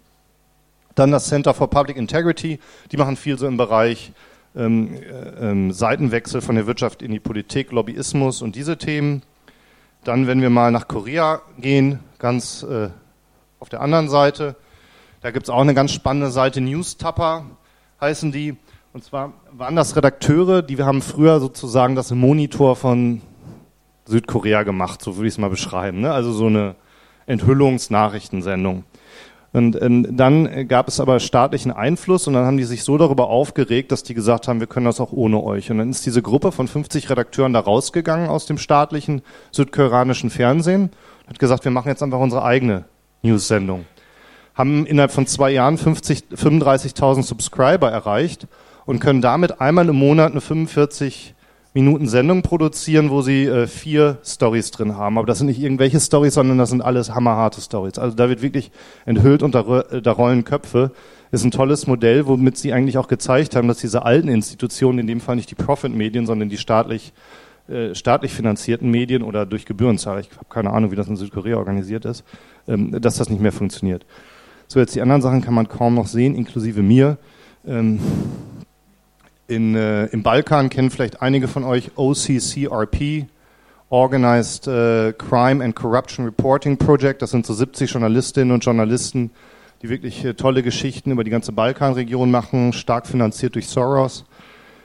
[0.99, 2.59] Dann das Center for Public Integrity,
[2.91, 4.13] die machen viel so im Bereich
[4.57, 9.23] ähm, äh, ähm, Seitenwechsel von der Wirtschaft in die Politik, Lobbyismus und diese Themen.
[10.03, 12.89] Dann, wenn wir mal nach Korea gehen, ganz äh,
[13.61, 14.57] auf der anderen Seite,
[15.21, 17.45] da gibt es auch eine ganz spannende Seite, Newstapper
[18.01, 18.57] heißen die.
[18.93, 23.21] Und zwar waren das Redakteure, die wir haben früher sozusagen das Monitor von
[24.07, 26.01] Südkorea gemacht, so würde ich es mal beschreiben.
[26.01, 26.13] Ne?
[26.13, 26.75] Also so eine
[27.27, 28.85] Enthüllungsnachrichtensendung.
[29.53, 33.29] Und ähm, dann gab es aber staatlichen Einfluss und dann haben die sich so darüber
[33.29, 35.71] aufgeregt, dass die gesagt haben, wir können das auch ohne euch.
[35.71, 40.91] Und dann ist diese Gruppe von 50 Redakteuren da rausgegangen aus dem staatlichen südkoreanischen Fernsehen
[41.23, 42.85] und hat gesagt, wir machen jetzt einfach unsere eigene
[43.23, 43.87] News-Sendung.
[44.55, 48.47] Haben innerhalb von zwei Jahren 50, 35.000 Subscriber erreicht
[48.85, 51.35] und können damit einmal im Monat eine 45
[51.75, 55.19] Minuten Sendung produzieren, wo sie äh, vier Stories drin haben.
[55.19, 57.99] Aber das sind nicht irgendwelche Stories, sondern das sind alles hammerharte Stories.
[57.99, 58.71] Also da wird wirklich
[59.05, 60.93] enthüllt und da, äh, da rollen Köpfe.
[61.31, 65.07] Ist ein tolles Modell, womit sie eigentlich auch gezeigt haben, dass diese alten Institutionen, in
[65.07, 67.13] dem Fall nicht die Profit-Medien, sondern die staatlich,
[67.69, 71.59] äh, staatlich finanzierten Medien oder durch Gebührenzahl, ich habe keine Ahnung, wie das in Südkorea
[71.59, 72.25] organisiert ist,
[72.67, 74.07] ähm, dass das nicht mehr funktioniert.
[74.69, 77.19] So, jetzt die anderen Sachen kann man kaum noch sehen, inklusive mir.
[77.67, 78.01] Ähm,
[79.49, 83.27] in, äh, Im Balkan kennen vielleicht einige von euch OCCRP,
[83.91, 87.23] Organized äh, Crime and Corruption Reporting Project.
[87.23, 89.31] Das sind so 70 Journalistinnen und Journalisten,
[89.81, 94.27] die wirklich äh, tolle Geschichten über die ganze Balkanregion machen, stark finanziert durch Soros.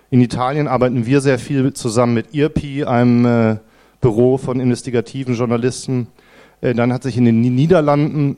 [0.10, 3.58] In Italien arbeiten wir sehr viel zusammen mit IRPI, einem äh,
[3.99, 6.08] Büro von investigativen Journalisten.
[6.62, 8.38] Äh, dann hat sich in den Niederlanden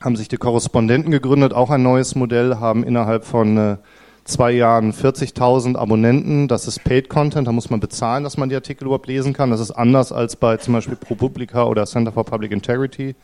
[0.00, 3.76] haben sich die Korrespondenten gegründet, auch ein neues Modell, haben innerhalb von äh,
[4.26, 6.48] zwei Jahren 40.000 Abonnenten.
[6.48, 9.50] Das ist Paid Content, da muss man bezahlen, dass man die Artikel überhaupt lesen kann.
[9.50, 13.14] Das ist anders als bei zum Beispiel ProPublica oder Center for Public Integrity.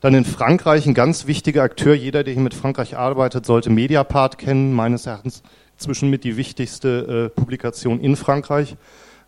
[0.00, 1.94] Dann in Frankreich ein ganz wichtiger Akteur.
[1.94, 4.72] Jeder, der hier mit Frankreich arbeitet, sollte Mediapart kennen.
[4.72, 5.42] Meines Erachtens
[5.76, 8.76] zwischen mit die wichtigste äh, Publikation in Frankreich.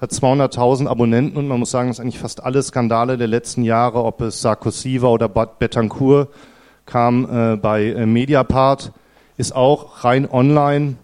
[0.00, 4.04] Hat 200.000 Abonnenten und man muss sagen, dass eigentlich fast alle Skandale der letzten Jahre,
[4.04, 6.28] ob es Sarkozy war oder Betancourt,
[6.86, 8.92] kam äh, bei äh, Mediapart
[9.38, 10.96] ist auch rein online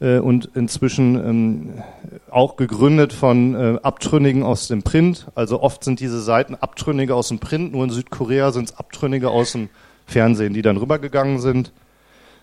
[0.00, 1.82] äh, und inzwischen ähm,
[2.30, 5.28] auch gegründet von äh, Abtrünnigen aus dem Print.
[5.34, 9.30] Also oft sind diese Seiten Abtrünnige aus dem Print, nur in Südkorea sind es Abtrünnige
[9.30, 9.70] aus dem
[10.04, 11.72] Fernsehen, die dann rübergegangen sind.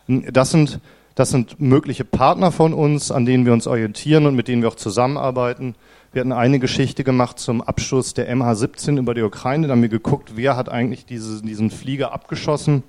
[0.07, 0.79] Das sind,
[1.15, 4.69] das sind mögliche Partner von uns, an denen wir uns orientieren und mit denen wir
[4.69, 5.75] auch zusammenarbeiten.
[6.11, 9.67] Wir hatten eine Geschichte gemacht zum Abschuss der MH17 über die Ukraine.
[9.67, 12.83] Da haben wir geguckt, wer hat eigentlich diese, diesen Flieger abgeschossen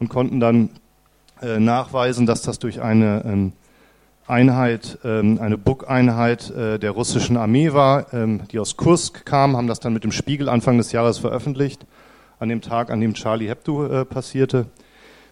[0.00, 0.70] und konnten dann
[1.40, 3.52] nachweisen, dass das durch eine ähm,
[4.28, 9.68] Einheit, ähm, eine Buk-Einheit äh, der russischen Armee war, ähm, die aus Kursk kam, haben
[9.68, 11.86] das dann mit dem Spiegel Anfang des Jahres veröffentlicht,
[12.40, 14.66] an dem Tag, an dem Charlie Hebdo äh, passierte.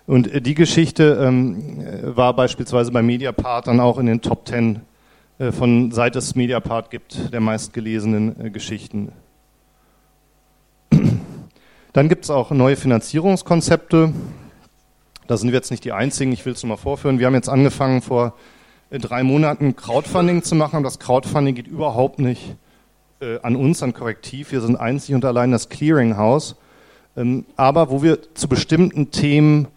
[0.06, 4.82] Und äh, die Geschichte äh, war beispielsweise bei Mediapart dann auch in den Top Ten
[5.38, 9.10] äh, von seit es Mediapart gibt, der meistgelesenen Geschichten.
[11.92, 14.12] Dann gibt es auch neue Finanzierungskonzepte.
[15.26, 17.18] Da sind wir jetzt nicht die Einzigen, ich will es nur mal vorführen.
[17.18, 18.34] Wir haben jetzt angefangen vor
[18.90, 20.82] äh, drei Monaten Crowdfunding zu machen.
[20.82, 22.56] Das Crowdfunding geht überhaupt nicht
[23.20, 24.52] äh, an uns, an Korrektiv.
[24.52, 26.56] Wir sind einzig und allein das Clearinghouse.
[27.16, 29.68] Ähm, aber wo wir zu bestimmten Themen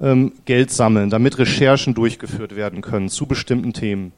[0.00, 4.12] ähm, Geld sammeln, damit Recherchen durchgeführt werden können zu bestimmten Themen.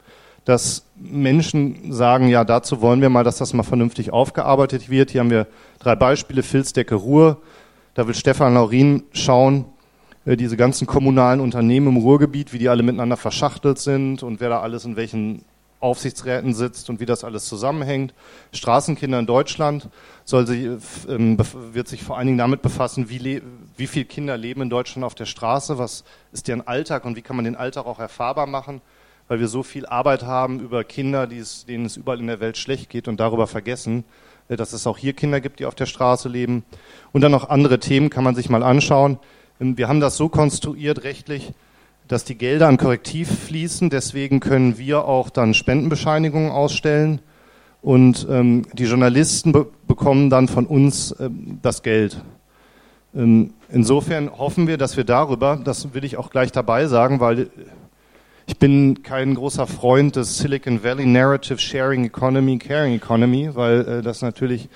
[0.45, 5.11] Dass Menschen sagen, ja, dazu wollen wir mal, dass das mal vernünftig aufgearbeitet wird.
[5.11, 5.45] Hier haben wir
[5.77, 7.37] drei Beispiele, Filzdecke Ruhr.
[7.93, 9.65] Da will Stefan Laurin schauen,
[10.25, 14.59] diese ganzen kommunalen Unternehmen im Ruhrgebiet, wie die alle miteinander verschachtelt sind und wer da
[14.61, 15.43] alles in welchen
[15.79, 18.13] Aufsichtsräten sitzt und wie das alles zusammenhängt.
[18.51, 19.87] Straßenkinder in Deutschland
[20.25, 20.67] soll sich,
[21.07, 21.37] ähm,
[21.71, 23.41] wird sich vor allen Dingen damit befassen, wie,
[23.77, 26.03] wie viele Kinder leben in Deutschland auf der Straße, was
[26.33, 28.81] ist deren Alltag und wie kann man den Alltag auch erfahrbar machen,
[29.29, 32.57] weil wir so viel Arbeit haben über Kinder, es, denen es überall in der Welt
[32.57, 34.03] schlecht geht und darüber vergessen,
[34.49, 36.65] äh, dass es auch hier Kinder gibt, die auf der Straße leben.
[37.13, 39.17] Und dann noch andere Themen kann man sich mal anschauen.
[39.59, 41.51] Ähm, wir haben das so konstruiert rechtlich,
[42.07, 43.89] dass die Gelder an Korrektiv fließen.
[43.89, 47.21] Deswegen können wir auch dann Spendenbescheinigungen ausstellen.
[47.81, 52.23] Und ähm, die Journalisten be bekommen dann von uns ähm, das Geld.
[53.15, 57.49] Ähm, insofern hoffen wir, dass wir darüber, das will ich auch gleich dabei sagen, weil
[58.45, 64.01] ich bin kein großer Freund des Silicon Valley Narrative Sharing Economy, Caring Economy, weil äh,
[64.01, 64.69] das natürlich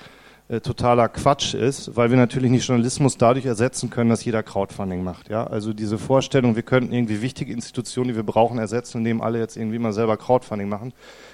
[0.54, 5.02] äh, totaler Quatsch ist, weil wir natürlich nicht Journalismus dadurch ersetzen können, dass jeder Crowdfunding
[5.02, 5.28] macht.
[5.28, 5.46] Ja?
[5.46, 9.56] Also diese Vorstellung, wir könnten irgendwie wichtige Institutionen, die wir brauchen, ersetzen, indem alle jetzt
[9.56, 10.92] irgendwie mal selber Crowdfunding machen.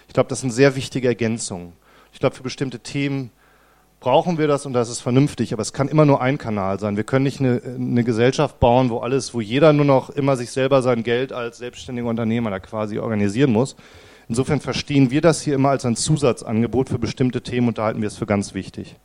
[0.09, 1.73] Ich glaube, das sind sehr wichtige Ergänzungen.
[2.13, 3.31] Ich glaube, für bestimmte Themen
[4.01, 6.97] brauchen wir das und das ist vernünftig, aber es kann immer nur ein Kanal sein.
[6.97, 10.51] Wir können nicht eine, eine Gesellschaft bauen, wo alles, wo jeder nur noch immer sich
[10.51, 13.77] selber sein Geld als selbstständiger Unternehmer da quasi organisieren muss.
[14.29, 18.01] Insofern verstehen wir das hier immer als ein Zusatzangebot für bestimmte Themen und da halten
[18.01, 18.97] wir es für ganz wichtig.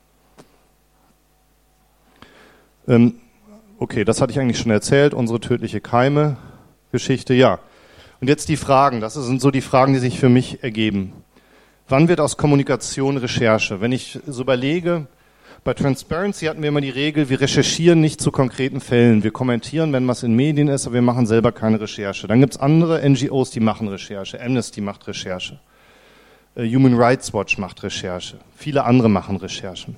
[2.88, 3.16] Ähm,
[3.80, 7.60] okay, das hatte ich eigentlich schon erzählt, unsere tödliche Keime-Geschichte, ja.
[8.22, 11.14] Und jetzt die Fragen, das sind so die Fragen, die sich für mich ergeben.
[11.88, 13.82] Wann wird aus Kommunikation Recherche?
[13.82, 15.08] Wenn ich so überlege,
[15.64, 19.24] bei Transparency hatten wir immer die Regel, wir recherchieren nicht zu konkreten Fällen.
[19.24, 22.28] Wir kommentieren, wenn was in Medien ist, aber wir machen selber keine Recherche.
[22.28, 24.40] Dann gibt es andere NGOs, die machen Recherche.
[24.40, 25.60] Amnesty macht Recherche.
[26.56, 28.38] Äh, Human Rights Watch macht Recherche.
[28.56, 29.96] Viele andere machen Recherchen.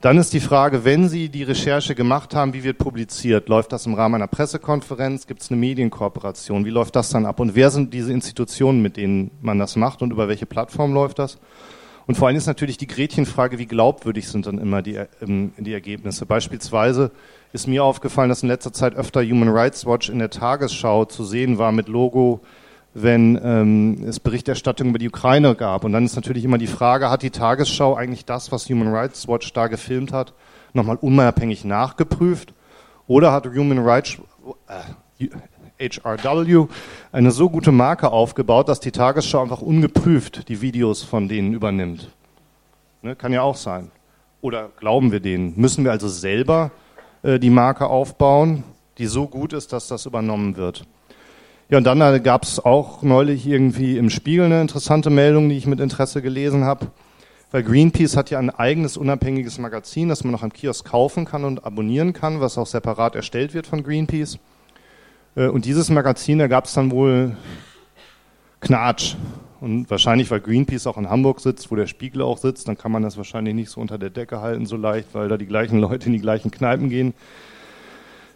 [0.00, 3.48] Dann ist die Frage, wenn Sie die Recherche gemacht haben, wie wird publiziert?
[3.48, 5.26] Läuft das im Rahmen einer Pressekonferenz?
[5.26, 6.64] Gibt es eine Medienkooperation?
[6.64, 7.40] Wie läuft das dann ab?
[7.40, 11.18] Und wer sind diese Institutionen, mit denen man das macht und über welche Plattform läuft
[11.18, 11.38] das?
[12.06, 15.72] Und vor allem ist natürlich die Gretchenfrage, wie glaubwürdig sind dann immer die, ähm, die
[15.72, 16.26] Ergebnisse?
[16.26, 17.10] Beispielsweise
[17.52, 21.24] ist mir aufgefallen, dass in letzter Zeit öfter Human Rights Watch in der Tagesschau zu
[21.24, 22.40] sehen war mit Logo
[23.02, 25.84] wenn ähm, es Berichterstattung über die Ukraine gab.
[25.84, 29.28] Und dann ist natürlich immer die Frage, hat die Tagesschau eigentlich das, was Human Rights
[29.28, 30.34] Watch da gefilmt hat,
[30.72, 32.54] nochmal unabhängig nachgeprüft?
[33.06, 34.18] Oder hat Human Rights
[35.18, 35.28] äh,
[35.80, 36.66] HRW
[37.12, 42.10] eine so gute Marke aufgebaut, dass die Tagesschau einfach ungeprüft die Videos von denen übernimmt?
[43.02, 43.90] Ne, kann ja auch sein.
[44.40, 45.54] Oder glauben wir denen?
[45.56, 46.70] Müssen wir also selber
[47.22, 48.64] äh, die Marke aufbauen,
[48.98, 50.84] die so gut ist, dass das übernommen wird?
[51.70, 55.56] Ja, und dann äh, gab es auch neulich irgendwie im Spiegel eine interessante Meldung, die
[55.56, 56.86] ich mit Interesse gelesen habe.
[57.50, 61.44] Weil Greenpeace hat ja ein eigenes unabhängiges Magazin, das man noch am Kiosk kaufen kann
[61.44, 64.38] und abonnieren kann, was auch separat erstellt wird von Greenpeace.
[65.36, 67.36] Äh, und dieses Magazin, da gab es dann wohl
[68.60, 69.16] Knatsch.
[69.60, 72.92] Und wahrscheinlich, weil Greenpeace auch in Hamburg sitzt, wo der Spiegel auch sitzt, dann kann
[72.92, 75.80] man das wahrscheinlich nicht so unter der Decke halten so leicht, weil da die gleichen
[75.80, 77.12] Leute in die gleichen Kneipen gehen.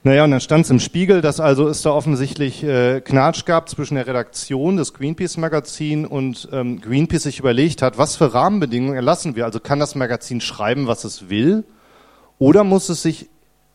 [0.04, 3.68] Naja, und dann stand es im Spiegel, dass also es da offensichtlich äh, Knatsch gab
[3.68, 9.36] zwischen der Redaktion des Greenpeace-Magazin und ähm, Greenpeace sich überlegt hat, was für Rahmenbedingungen erlassen
[9.36, 9.44] wir?
[9.44, 11.62] Also kann das Magazin schreiben, was es will?
[12.40, 13.28] Oder muss es sich,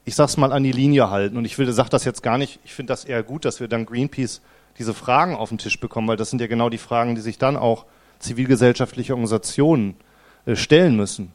[0.04, 1.38] ich sag's mal, an die Linie halten?
[1.38, 3.70] Und ich will, sag das jetzt gar nicht, ich finde das eher gut, dass wir
[3.70, 4.42] dann Greenpeace
[4.80, 7.38] diese Fragen auf den Tisch bekommen, weil das sind ja genau die Fragen, die sich
[7.38, 7.86] dann auch
[8.20, 9.96] zivilgesellschaftliche Organisationen
[10.46, 11.32] äh, stellen müssen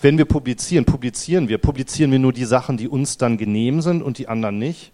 [0.00, 4.02] wenn wir publizieren, publizieren wir, publizieren wir nur die Sachen, die uns dann genehm sind
[4.02, 4.92] und die anderen nicht?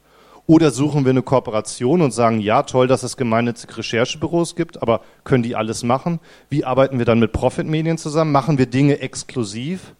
[0.49, 5.01] Oder suchen wir eine Kooperation und sagen, ja, toll, dass es gemeinnützige Recherchebüros gibt, aber
[5.25, 6.21] können die alles machen?
[6.49, 8.31] Wie arbeiten wir dann mit Profitmedien zusammen?
[8.31, 9.95] Machen wir Dinge exklusiv?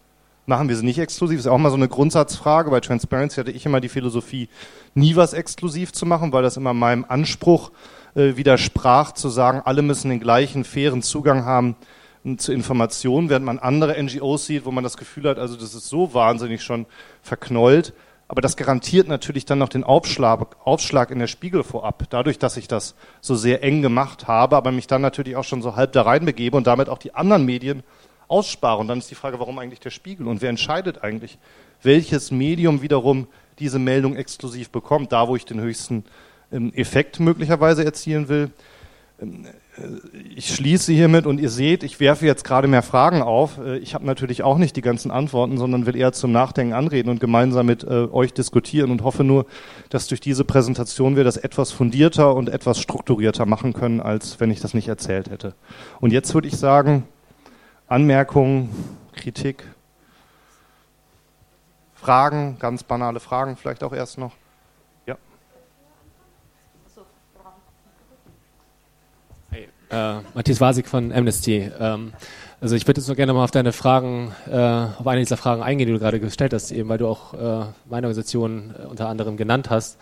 [0.47, 1.41] Machen wir sie nicht exklusiv?
[1.41, 2.71] Ist auch mal so eine Grundsatzfrage.
[2.71, 4.49] Bei Transparency hatte ich immer die Philosophie,
[4.95, 7.73] nie was exklusiv zu machen, weil das immer meinem Anspruch
[8.15, 11.75] äh, widersprach, zu sagen, alle müssen den gleichen fairen Zugang haben
[12.39, 15.89] zu Informationen, während man andere NGOs sieht, wo man das Gefühl hat, also das ist
[15.89, 16.87] so wahnsinnig schon
[17.23, 17.95] verknollt.
[18.29, 22.57] Aber das garantiert natürlich dann noch den Aufschlag, Aufschlag in der Spiegel vorab, dadurch, dass
[22.57, 25.93] ich das so sehr eng gemacht habe, aber mich dann natürlich auch schon so halb
[25.93, 27.85] da reinbegebe und damit auch die anderen Medien
[28.27, 28.81] ausspare.
[28.81, 30.27] Und dann ist die Frage, warum eigentlich der Spiegel?
[30.27, 31.39] Und wer entscheidet eigentlich,
[31.83, 33.29] welches Medium wiederum
[33.61, 36.05] diese Meldung exklusiv bekommt, da wo ich den höchsten
[36.51, 38.51] ähm, Effekt möglicherweise erzielen will?
[39.79, 40.01] Ähm,
[40.35, 43.59] ich schließe hiermit und ihr seht, ich werfe jetzt gerade mehr Fragen auf.
[43.59, 47.11] Äh, ich habe natürlich auch nicht die ganzen Antworten, sondern will eher zum Nachdenken anreden
[47.11, 49.47] und gemeinsam mit äh, euch diskutieren und hoffe nur,
[49.91, 54.51] dass durch diese Präsentation wir das etwas fundierter und etwas strukturierter machen können, als wenn
[54.51, 55.55] ich das nicht erzählt hätte.
[56.01, 57.05] Und jetzt würde ich sagen,
[57.89, 58.71] Anmerkungen,
[59.15, 59.65] Kritik,
[61.95, 64.33] Fragen, ganz banale Fragen vielleicht auch erst noch.
[69.91, 71.71] Äh, Matthias Wasig von Amnesty.
[71.79, 72.13] Ähm,
[72.61, 75.63] also ich würde jetzt nur gerne mal auf deine Fragen, äh, auf eine dieser Fragen
[75.63, 79.09] eingehen, die du gerade gestellt hast, eben weil du auch äh, meine Organisation äh, unter
[79.09, 79.99] anderem genannt hast.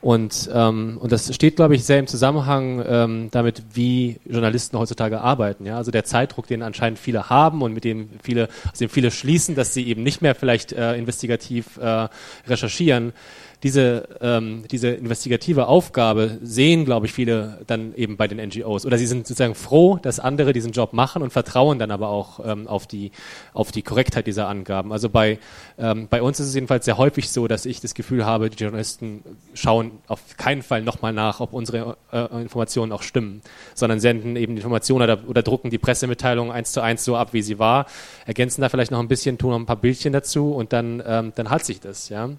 [0.00, 5.20] Und, ähm, und das steht, glaube ich, sehr im Zusammenhang ähm, damit, wie Journalisten heutzutage
[5.20, 5.66] arbeiten.
[5.66, 5.78] Ja?
[5.78, 9.54] Also der Zeitdruck, den anscheinend viele haben und mit dem viele, aus dem viele schließen,
[9.54, 12.08] dass sie eben nicht mehr vielleicht äh, investigativ äh,
[12.46, 13.14] recherchieren
[13.62, 18.84] diese, ähm, diese investigative Aufgabe sehen, glaube ich, viele dann eben bei den NGOs.
[18.84, 22.40] Oder sie sind sozusagen froh, dass andere diesen Job machen und vertrauen dann aber auch
[22.44, 23.12] ähm, auf, die,
[23.54, 24.92] auf die Korrektheit dieser Angaben.
[24.92, 25.38] Also bei,
[25.78, 28.62] ähm, bei uns ist es jedenfalls sehr häufig so, dass ich das Gefühl habe, die
[28.62, 29.22] Journalisten
[29.54, 33.40] schauen auf keinen Fall nochmal nach, ob unsere äh, Informationen auch stimmen,
[33.74, 37.32] sondern senden eben die Informationen oder, oder drucken die Pressemitteilung eins zu eins so ab,
[37.32, 37.86] wie sie war,
[38.26, 41.32] ergänzen da vielleicht noch ein bisschen, tun noch ein paar Bildchen dazu und dann, ähm,
[41.34, 42.08] dann hat sich das.
[42.08, 42.30] Ja?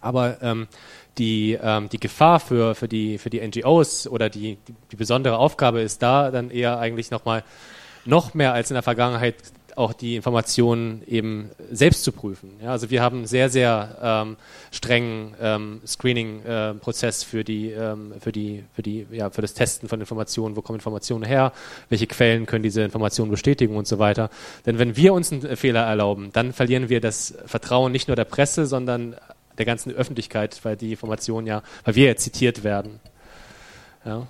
[0.00, 0.66] Aber ähm,
[1.18, 5.38] die, ähm, die Gefahr für, für, die, für die NGOs oder die, die, die besondere
[5.38, 7.44] Aufgabe ist da dann eher eigentlich nochmal
[8.04, 9.34] noch mehr als in der Vergangenheit
[9.76, 12.52] auch die Informationen eben selbst zu prüfen.
[12.62, 14.36] Ja, also wir haben einen sehr, sehr ähm,
[14.72, 20.00] strengen ähm, Screening-Prozess äh, für ähm, für die, für die, ja, für das Testen von
[20.00, 21.52] Informationen, wo kommen Informationen her,
[21.90, 24.30] welche Quellen können diese Informationen bestätigen und so weiter.
[24.64, 28.24] Denn wenn wir uns einen Fehler erlauben, dann verlieren wir das Vertrauen nicht nur der
[28.24, 29.14] Presse, sondern
[29.58, 33.00] der ganzen Öffentlichkeit, weil die Informationen ja, weil wir ja zitiert werden.
[34.04, 34.26] Ja.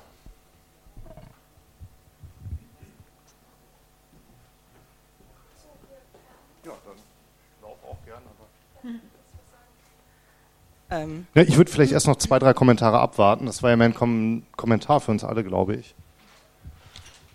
[10.88, 11.26] Ähm.
[11.34, 13.46] Ja, ich würde vielleicht erst noch zwei, drei Kommentare abwarten.
[13.46, 15.94] Das war ja mein Kom Kommentar für uns alle, glaube ich.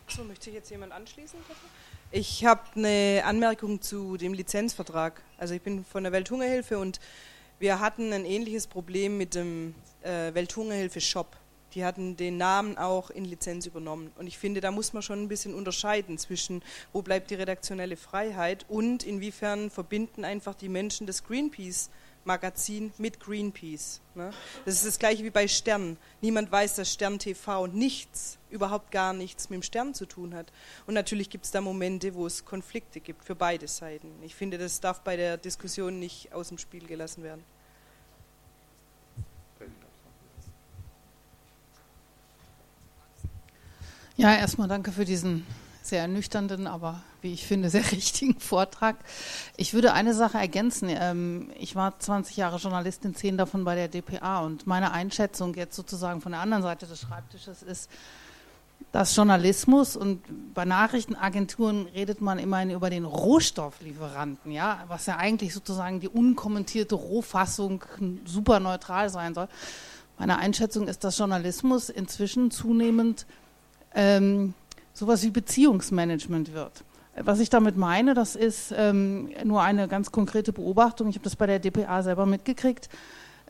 [0.07, 1.39] So, möchte jetzt jemand anschließen?
[2.11, 5.21] Ich habe eine Anmerkung zu dem Lizenzvertrag.
[5.37, 6.99] Also ich bin von der Welthungerhilfe und
[7.61, 11.37] wir hatten ein ähnliches Problem mit dem äh, Welthungerhilfe-Shop.
[11.75, 14.11] Die hatten den Namen auch in Lizenz übernommen.
[14.17, 17.95] Und ich finde, da muss man schon ein bisschen unterscheiden zwischen, wo bleibt die redaktionelle
[17.95, 21.91] Freiheit und inwiefern verbinden einfach die Menschen des Greenpeace
[22.25, 24.01] Magazin mit Greenpeace.
[24.15, 24.31] Ne?
[24.65, 25.97] Das ist das gleiche wie bei Stern.
[26.21, 30.51] Niemand weiß, dass Stern TV nichts, überhaupt gar nichts mit dem Stern zu tun hat.
[30.85, 34.11] Und natürlich gibt es da Momente, wo es Konflikte gibt für beide Seiten.
[34.23, 37.43] Ich finde, das darf bei der Diskussion nicht aus dem Spiel gelassen werden.
[44.17, 45.47] Ja, erstmal danke für diesen
[45.81, 48.97] sehr ernüchternden, aber wie ich finde, sehr richtigen Vortrag.
[49.57, 50.89] Ich würde eine Sache ergänzen.
[50.89, 55.75] Ähm, ich war 20 Jahre Journalistin, zehn davon bei der DPA und meine Einschätzung jetzt
[55.75, 57.89] sozusagen von der anderen Seite des Schreibtisches ist,
[58.91, 65.53] dass Journalismus und bei Nachrichtenagenturen redet man immerhin über den Rohstofflieferanten, ja, was ja eigentlich
[65.53, 67.85] sozusagen die unkommentierte Rohfassung
[68.25, 69.47] super neutral sein soll.
[70.17, 73.25] Meine Einschätzung ist, dass Journalismus inzwischen zunehmend
[73.95, 74.53] ähm,
[74.93, 76.83] sowas wie Beziehungsmanagement wird.
[77.15, 81.09] Was ich damit meine, das ist ähm, nur eine ganz konkrete Beobachtung.
[81.09, 82.89] Ich habe das bei der DPA selber mitgekriegt.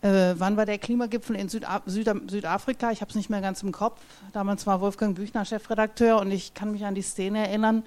[0.02, 2.90] Äh, wann war der Klimagipfel in Südaf Süda Südafrika?
[2.92, 4.00] Ich habe es nicht mehr ganz im Kopf.
[4.34, 7.84] Damals war Wolfgang Büchner Chefredakteur und ich kann mich an die Szene erinnern,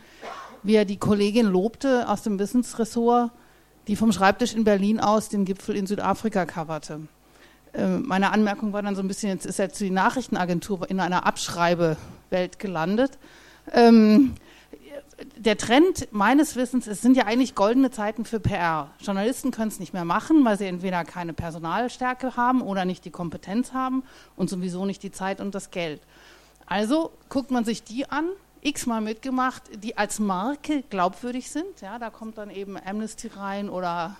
[0.63, 3.33] wie er die Kollegin lobte aus dem Wissensressort,
[3.89, 7.01] die vom Schreibtisch in Berlin aus den Gipfel in Südafrika coverte.
[7.73, 11.27] Äh, meine Anmerkung war dann so ein bisschen, jetzt ist jetzt die Nachrichtenagentur in einer
[11.27, 13.19] Abschreibewelt gelandet.
[13.73, 14.35] Ähm,
[15.37, 18.91] der Trend meines Wissens, es sind ja eigentlich goldene Zeiten für PR.
[19.01, 23.11] Journalisten können es nicht mehr machen, weil sie entweder keine Personalstärke haben oder nicht die
[23.11, 24.03] Kompetenz haben
[24.37, 26.01] und sowieso nicht die Zeit und das Geld.
[26.67, 28.29] Also guckt man sich die an,
[28.63, 31.81] x-mal mitgemacht, die als Marke glaubwürdig sind.
[31.81, 34.17] Ja, da kommt dann eben Amnesty rein oder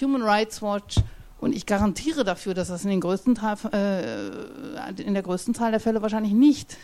[0.00, 0.96] Human Rights Watch.
[1.40, 5.70] Und ich garantiere dafür, dass das in, den größten Teil, äh, in der größten Zahl
[5.70, 6.76] der Fälle wahrscheinlich nicht,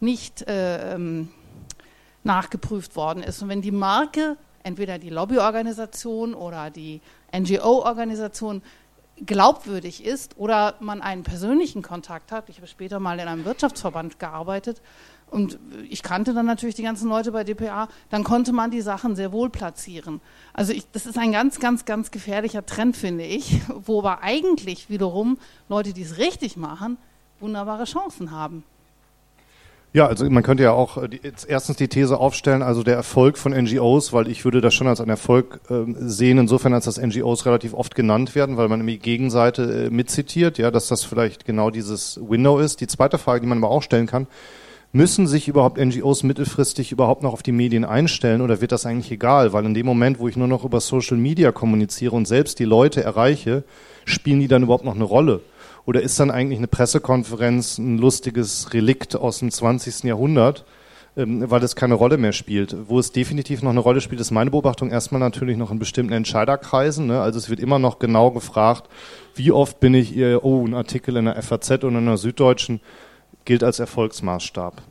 [0.00, 1.28] nicht äh, ähm,
[2.26, 3.40] nachgeprüft worden ist.
[3.40, 7.00] Und wenn die Marke, entweder die Lobbyorganisation oder die
[7.34, 8.62] NGO-Organisation,
[9.24, 14.18] glaubwürdig ist oder man einen persönlichen Kontakt hat, ich habe später mal in einem Wirtschaftsverband
[14.18, 14.82] gearbeitet
[15.30, 15.58] und
[15.88, 19.32] ich kannte dann natürlich die ganzen Leute bei DPA, dann konnte man die Sachen sehr
[19.32, 20.20] wohl platzieren.
[20.52, 24.90] Also ich, das ist ein ganz, ganz, ganz gefährlicher Trend, finde ich, wo aber eigentlich
[24.90, 26.98] wiederum Leute, die es richtig machen,
[27.40, 28.64] wunderbare Chancen haben.
[29.92, 33.38] Ja, also man könnte ja auch äh, die, erstens die These aufstellen, also der Erfolg
[33.38, 37.00] von NGOs, weil ich würde das schon als einen Erfolg äh, sehen, insofern als dass
[37.00, 41.46] NGOs relativ oft genannt werden, weil man die Gegenseite äh, mitzitiert, ja, dass das vielleicht
[41.46, 42.80] genau dieses Window ist.
[42.82, 44.26] Die zweite Frage, die man aber auch stellen kann,
[44.92, 49.12] müssen sich überhaupt NGOs mittelfristig überhaupt noch auf die Medien einstellen oder wird das eigentlich
[49.12, 49.52] egal?
[49.52, 52.64] Weil in dem Moment, wo ich nur noch über Social Media kommuniziere und selbst die
[52.64, 53.64] Leute erreiche,
[54.04, 55.40] spielen die dann überhaupt noch eine Rolle?
[55.86, 60.02] Oder ist dann eigentlich eine Pressekonferenz ein lustiges Relikt aus dem 20.
[60.04, 60.64] Jahrhundert,
[61.16, 62.76] ähm, weil es keine Rolle mehr spielt?
[62.88, 66.12] Wo es definitiv noch eine Rolle spielt, ist meine Beobachtung erstmal natürlich noch in bestimmten
[66.12, 67.06] Entscheiderkreisen.
[67.06, 67.20] Ne?
[67.20, 68.90] Also es wird immer noch genau gefragt,
[69.36, 72.80] wie oft bin ich ihr, oh, ein Artikel in der FAZ oder in der Süddeutschen
[73.44, 74.82] gilt als Erfolgsmaßstab.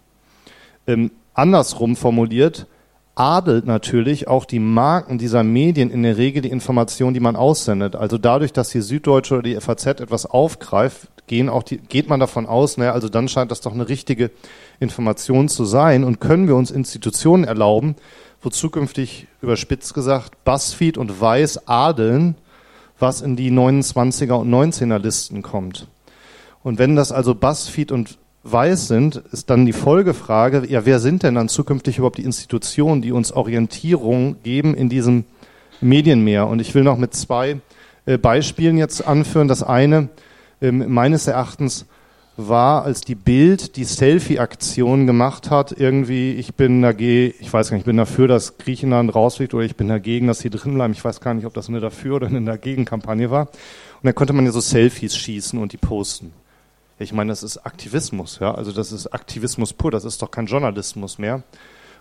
[0.87, 2.67] Ähm, andersrum formuliert,
[3.15, 7.95] adelt natürlich auch die Marken dieser Medien in der Regel die Informationen, die man aussendet.
[7.95, 12.19] Also dadurch, dass die Süddeutsche oder die FAZ etwas aufgreift, gehen auch die, geht man
[12.19, 14.31] davon aus, naja, also dann scheint das doch eine richtige
[14.79, 17.95] Information zu sein und können wir uns Institutionen erlauben,
[18.41, 22.35] wo zukünftig überspitzt gesagt BuzzFeed und Weiß adeln,
[22.99, 25.87] was in die 29er und 19er Listen kommt.
[26.63, 31.23] Und wenn das also BuzzFeed und weiß sind, ist dann die Folgefrage, ja, wer sind
[31.23, 35.25] denn dann zukünftig überhaupt die Institutionen, die uns Orientierung geben in diesem
[35.81, 36.47] Medienmeer?
[36.47, 37.57] Und ich will noch mit zwei
[38.05, 39.47] äh, Beispielen jetzt anführen.
[39.47, 40.09] Das eine,
[40.61, 41.85] ähm, meines Erachtens,
[42.37, 47.75] war, als die Bild die Selfie-Aktion gemacht hat, irgendwie, ich bin dagegen, ich weiß gar
[47.75, 50.93] nicht, ich bin dafür, dass Griechenland rausfliegt oder ich bin dagegen, dass sie drin bleiben.
[50.93, 53.43] Ich weiß gar nicht, ob das eine dafür oder eine dagegen-Kampagne war.
[53.47, 56.33] Und dann konnte man ja so Selfies schießen und die posten.
[56.97, 60.45] Ich meine, das ist Aktivismus, ja, also das ist Aktivismus pur, das ist doch kein
[60.45, 61.43] Journalismus mehr.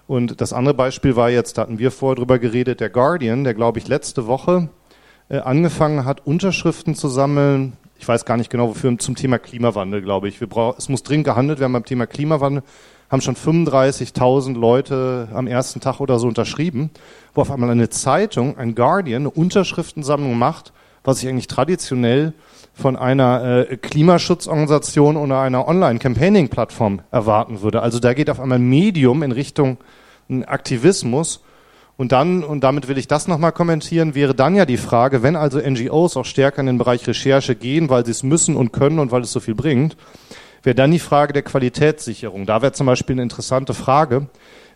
[0.07, 3.55] Und das andere Beispiel war jetzt, da hatten wir vorher drüber geredet, der Guardian, der
[3.55, 4.68] glaube ich letzte Woche
[5.28, 10.03] äh, angefangen hat, Unterschriften zu sammeln ich weiß gar nicht genau wofür, zum Thema Klimawandel,
[10.03, 10.40] glaube ich.
[10.40, 12.62] Wir brauchen, es muss dringend gehandelt werden beim Thema Klimawandel.
[13.09, 16.90] Haben schon 35.000 Leute am ersten Tag oder so unterschrieben,
[17.34, 20.72] wo auf einmal eine Zeitung, ein Guardian, eine Unterschriftensammlung macht,
[21.03, 22.34] was ich eigentlich traditionell
[22.75, 27.81] von einer äh, Klimaschutzorganisation oder einer Online-Campaigning-Plattform erwarten würde.
[27.81, 29.79] Also da geht auf einmal ein Medium in Richtung
[30.47, 31.43] Aktivismus
[31.97, 35.37] und dann, und damit will ich das nochmal kommentieren, wäre dann ja die Frage, wenn
[35.37, 38.99] also NGOs auch stärker in den Bereich Recherche gehen, weil sie es müssen und können
[38.99, 39.97] und weil es so viel bringt,
[40.64, 42.47] wäre dann die Frage der Qualitätssicherung.
[42.47, 44.27] Da wäre zum Beispiel eine interessante Frage,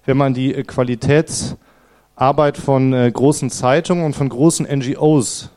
[0.04, 5.50] wenn man die äh, Qualitätsarbeit von äh, großen Zeitungen und von großen NGOs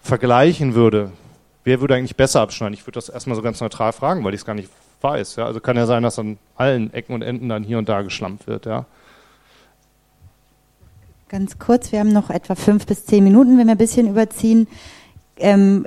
[0.00, 1.12] vergleichen würde.
[1.64, 2.74] Wer würde eigentlich besser abschneiden?
[2.74, 4.68] Ich würde das erstmal so ganz neutral fragen, weil ich es gar nicht
[5.00, 5.36] weiß.
[5.36, 5.46] Ja?
[5.46, 8.46] Also kann ja sein, dass an allen Ecken und Enden dann hier und da geschlampt
[8.46, 8.66] wird.
[8.66, 8.84] Ja?
[11.28, 14.68] Ganz kurz, wir haben noch etwa fünf bis zehn Minuten, wenn wir ein bisschen überziehen.
[15.38, 15.86] Ähm,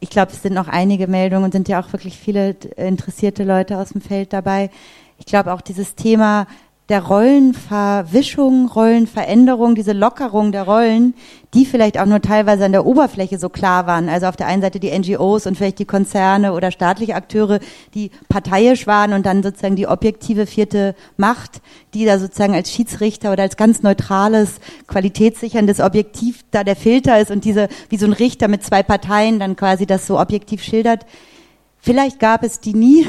[0.00, 3.78] ich glaube, es sind noch einige Meldungen und sind ja auch wirklich viele interessierte Leute
[3.78, 4.70] aus dem Feld dabei.
[5.18, 6.46] Ich glaube auch dieses Thema
[6.88, 11.12] der Rollenverwischung, Rollenveränderung, diese Lockerung der Rollen,
[11.52, 14.08] die vielleicht auch nur teilweise an der Oberfläche so klar waren.
[14.08, 17.60] Also auf der einen Seite die NGOs und vielleicht die Konzerne oder staatliche Akteure,
[17.92, 21.60] die parteiisch waren und dann sozusagen die objektive vierte Macht,
[21.92, 27.30] die da sozusagen als Schiedsrichter oder als ganz neutrales, qualitätssicherndes Objektiv da der Filter ist
[27.30, 31.04] und diese, wie so ein Richter mit zwei Parteien dann quasi das so objektiv schildert.
[31.80, 33.06] Vielleicht gab es die nie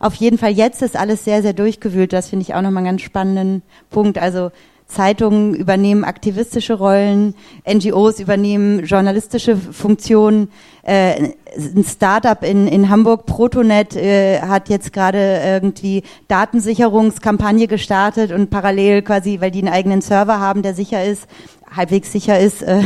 [0.00, 2.12] auf jeden Fall jetzt ist alles sehr, sehr durchgewühlt.
[2.12, 4.18] Das finde ich auch nochmal einen ganz spannenden Punkt.
[4.18, 4.50] Also
[4.90, 7.34] Zeitungen übernehmen aktivistische Rollen,
[7.70, 10.50] NGOs übernehmen journalistische Funktionen.
[10.82, 18.50] Äh, ein Startup in, in Hamburg, Protonet, äh, hat jetzt gerade irgendwie Datensicherungskampagne gestartet und
[18.50, 21.26] parallel quasi, weil die einen eigenen Server haben, der sicher ist,
[21.74, 22.82] halbwegs sicher ist, äh,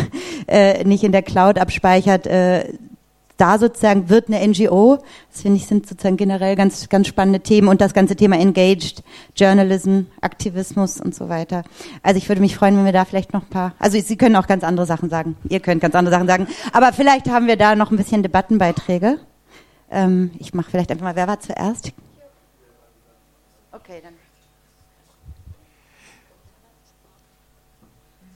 [0.46, 2.72] äh, nicht in der Cloud abspeichert, äh,
[3.36, 4.98] da sozusagen wird eine NGO,
[5.30, 9.02] das finde ich sind sozusagen generell ganz, ganz spannende Themen und das ganze Thema Engaged
[9.36, 11.64] Journalism, Aktivismus und so weiter.
[12.02, 14.36] Also ich würde mich freuen, wenn wir da vielleicht noch ein paar, also Sie können
[14.36, 17.56] auch ganz andere Sachen sagen, ihr könnt ganz andere Sachen sagen, aber vielleicht haben wir
[17.56, 19.18] da noch ein bisschen Debattenbeiträge.
[19.90, 21.92] Ähm, ich mache vielleicht einfach mal, wer war zuerst?
[23.72, 24.23] Okay, dann.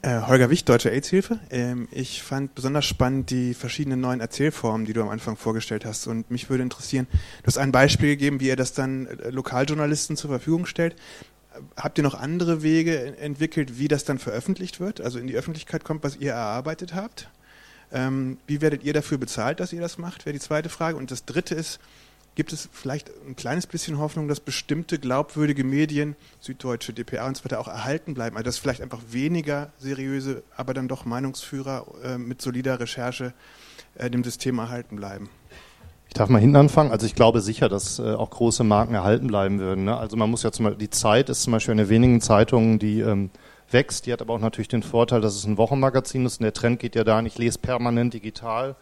[0.01, 1.39] Äh, Holger Wicht, Deutsche AIDS-Hilfe.
[1.49, 6.07] Ähm, ich fand besonders spannend die verschiedenen neuen Erzählformen, die du am Anfang vorgestellt hast.
[6.07, 10.15] Und mich würde interessieren, du hast ein Beispiel gegeben, wie ihr das dann äh, Lokaljournalisten
[10.15, 10.95] zur Verfügung stellt.
[11.75, 15.83] Habt ihr noch andere Wege entwickelt, wie das dann veröffentlicht wird, also in die Öffentlichkeit
[15.83, 17.27] kommt, was ihr erarbeitet habt?
[17.91, 20.95] Ähm, wie werdet ihr dafür bezahlt, dass ihr das macht, wäre die zweite Frage.
[20.95, 21.79] Und das dritte ist,
[22.39, 27.43] gibt es vielleicht ein kleines bisschen Hoffnung, dass bestimmte glaubwürdige Medien, Süddeutsche, DPA und so
[27.43, 28.37] weiter, auch erhalten bleiben?
[28.37, 33.33] Also dass vielleicht einfach weniger seriöse, aber dann doch Meinungsführer äh, mit solider Recherche
[33.95, 35.27] äh, dem System erhalten bleiben?
[36.07, 36.91] Ich darf mal hinten anfangen.
[36.91, 39.83] Also ich glaube sicher, dass äh, auch große Marken erhalten bleiben würden.
[39.83, 39.97] Ne?
[39.97, 43.01] Also man muss ja zum Beispiel, die Zeit ist zum Beispiel eine wenigen Zeitungen, die
[43.01, 43.31] ähm,
[43.69, 44.05] wächst.
[44.05, 46.79] Die hat aber auch natürlich den Vorteil, dass es ein Wochenmagazin ist und der Trend
[46.79, 48.77] geht ja dahin, ich lese permanent digital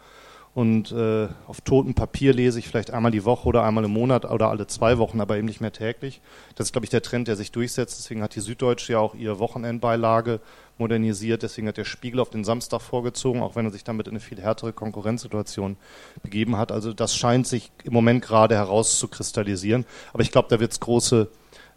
[0.54, 4.24] und äh, auf totem Papier lese ich vielleicht einmal die Woche oder einmal im Monat
[4.24, 6.20] oder alle zwei Wochen, aber eben nicht mehr täglich.
[6.56, 7.98] Das ist, glaube ich, der Trend, der sich durchsetzt.
[7.98, 10.40] Deswegen hat die Süddeutsche ja auch ihre Wochenendbeilage
[10.78, 11.42] modernisiert.
[11.42, 14.20] Deswegen hat der Spiegel auf den Samstag vorgezogen, auch wenn er sich damit in eine
[14.20, 15.76] viel härtere Konkurrenzsituation
[16.22, 16.72] begeben hat.
[16.72, 19.84] Also das scheint sich im Moment gerade herauszukristallisieren.
[20.12, 21.28] Aber ich glaube, da wird es große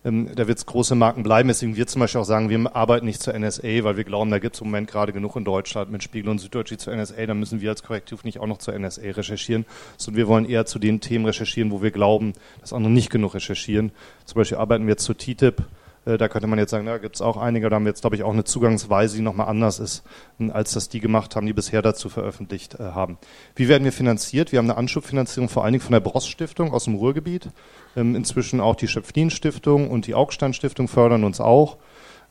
[0.04, 1.48] ähm, da wird es große Marken bleiben.
[1.48, 4.40] Deswegen wir zum Beispiel auch sagen, wir arbeiten nicht zur NSA, weil wir glauben, da
[4.40, 7.26] gibt es im Moment gerade genug in Deutschland mit Spiegel und Süddeutsche zur NSA.
[7.26, 9.66] Da müssen wir als Korrektiv nicht auch noch zur NSA recherchieren,
[9.98, 13.36] sondern wir wollen eher zu den Themen recherchieren, wo wir glauben, dass andere nicht genug
[13.36, 13.92] recherchieren.
[14.26, 15.64] Zum Beispiel arbeiten wir jetzt zu TTIP.
[16.06, 18.02] Äh, da könnte man jetzt sagen, da gibt es auch einige, da haben wir jetzt,
[18.02, 20.04] glaube ich, auch eine Zugangsweise, die nochmal anders ist,
[20.52, 23.18] als das die gemacht haben, die bisher dazu veröffentlicht äh, haben.
[23.56, 24.52] Wie werden wir finanziert?
[24.52, 27.50] Wir haben eine Anschubfinanzierung vor allen Dingen von der Bross Stiftung aus dem Ruhrgebiet.
[27.96, 31.78] Ähm, inzwischen auch die Schöpflin-Stiftung und die Augstein-Stiftung fördern uns auch.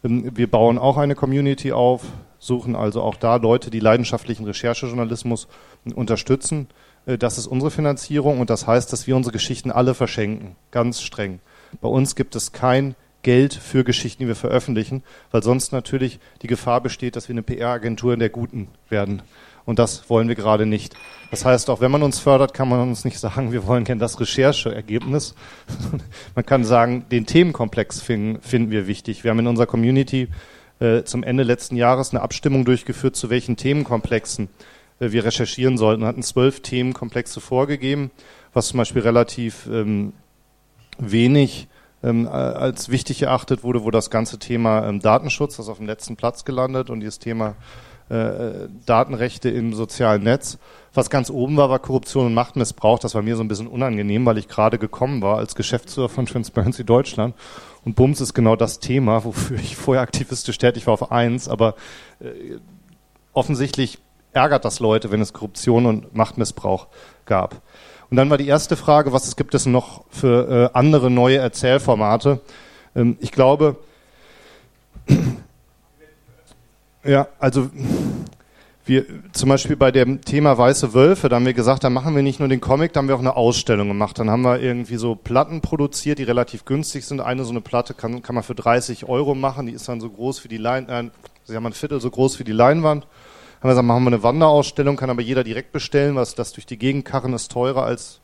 [0.04, 2.02] Ähm, wir bauen auch eine Community auf,
[2.38, 5.46] suchen also auch da Leute, die leidenschaftlichen Recherchejournalismus
[5.94, 6.68] unterstützen.
[7.06, 11.02] Äh, das ist unsere Finanzierung und das heißt, dass wir unsere Geschichten alle verschenken, ganz
[11.02, 11.40] streng.
[11.80, 16.46] Bei uns gibt es kein Geld für Geschichten, die wir veröffentlichen, weil sonst natürlich die
[16.46, 19.22] Gefahr besteht, dass wir eine PR-Agentur in der Guten werden
[19.66, 20.96] Und das wollen wir gerade nicht.
[21.30, 24.00] Das heißt, auch wenn man uns fördert, kann man uns nicht sagen, wir wollen gerne
[24.00, 25.34] das Rechercheergebnis.
[26.34, 29.22] man kann sagen, den Themenkomplex finden, finden wir wichtig.
[29.22, 30.28] Wir haben in unserer Community
[30.80, 34.48] äh, zum Ende letzten Jahres eine Abstimmung durchgeführt, zu welchen Themenkomplexen
[34.98, 36.02] äh, wir recherchieren sollten.
[36.02, 38.10] Wir hatten zwölf Themenkomplexe vorgegeben,
[38.52, 40.14] was zum Beispiel relativ ähm,
[40.98, 41.68] wenig
[42.02, 46.16] ähm, als wichtig erachtet wurde, wo das ganze Thema ähm, Datenschutz, das auf dem letzten
[46.16, 47.56] Platz gelandet und dieses Thema
[48.10, 50.58] äh, Datenrechte im sozialen Netz.
[50.92, 52.98] Was ganz oben war, war Korruption und Machtmissbrauch.
[52.98, 56.26] Das war mir so ein bisschen unangenehm, weil ich gerade gekommen war als Geschäftsführer von
[56.26, 57.34] Transparency Deutschland.
[57.84, 61.48] Und Bums ist genau das Thema, wofür ich vorher aktivistisch tätig war auf eins.
[61.48, 61.76] Aber
[62.18, 62.58] äh,
[63.32, 63.98] offensichtlich
[64.32, 66.88] ärgert das Leute, wenn es Korruption und Machtmissbrauch
[67.26, 67.62] gab.
[68.10, 72.40] Und dann war die erste Frage, was gibt es noch für äh, andere neue Erzählformate?
[72.96, 73.76] Ähm, ich glaube,
[77.04, 77.70] ja, also
[78.84, 82.24] wir zum Beispiel bei dem Thema Weiße Wölfe, da haben wir gesagt, da machen wir
[82.24, 84.18] nicht nur den Comic, da haben wir auch eine Ausstellung gemacht.
[84.18, 87.20] Dann haben wir irgendwie so Platten produziert, die relativ günstig sind.
[87.20, 90.10] Eine so eine Platte kann, kann man für 30 Euro machen, die ist dann so
[90.10, 91.12] groß wie die Leinwand, äh,
[91.44, 93.06] sie haben ein Viertel so groß wie die Leinwand
[93.60, 96.64] haben wir gesagt, machen wir eine Wanderausstellung, kann aber jeder direkt bestellen, was das durch
[96.64, 98.20] die Gegend karren ist teurer, als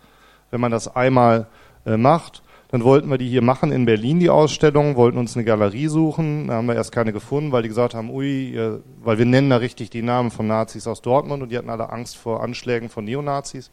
[0.50, 1.46] wenn man das einmal
[1.84, 2.42] äh, macht.
[2.68, 6.48] Dann wollten wir die hier machen in Berlin, die Ausstellung, wollten uns eine Galerie suchen.
[6.48, 8.58] Da haben wir erst keine gefunden, weil die gesagt haben, ui,
[9.04, 11.90] weil wir nennen da richtig die Namen von Nazis aus Dortmund und die hatten alle
[11.90, 13.70] Angst vor Anschlägen von Neonazis.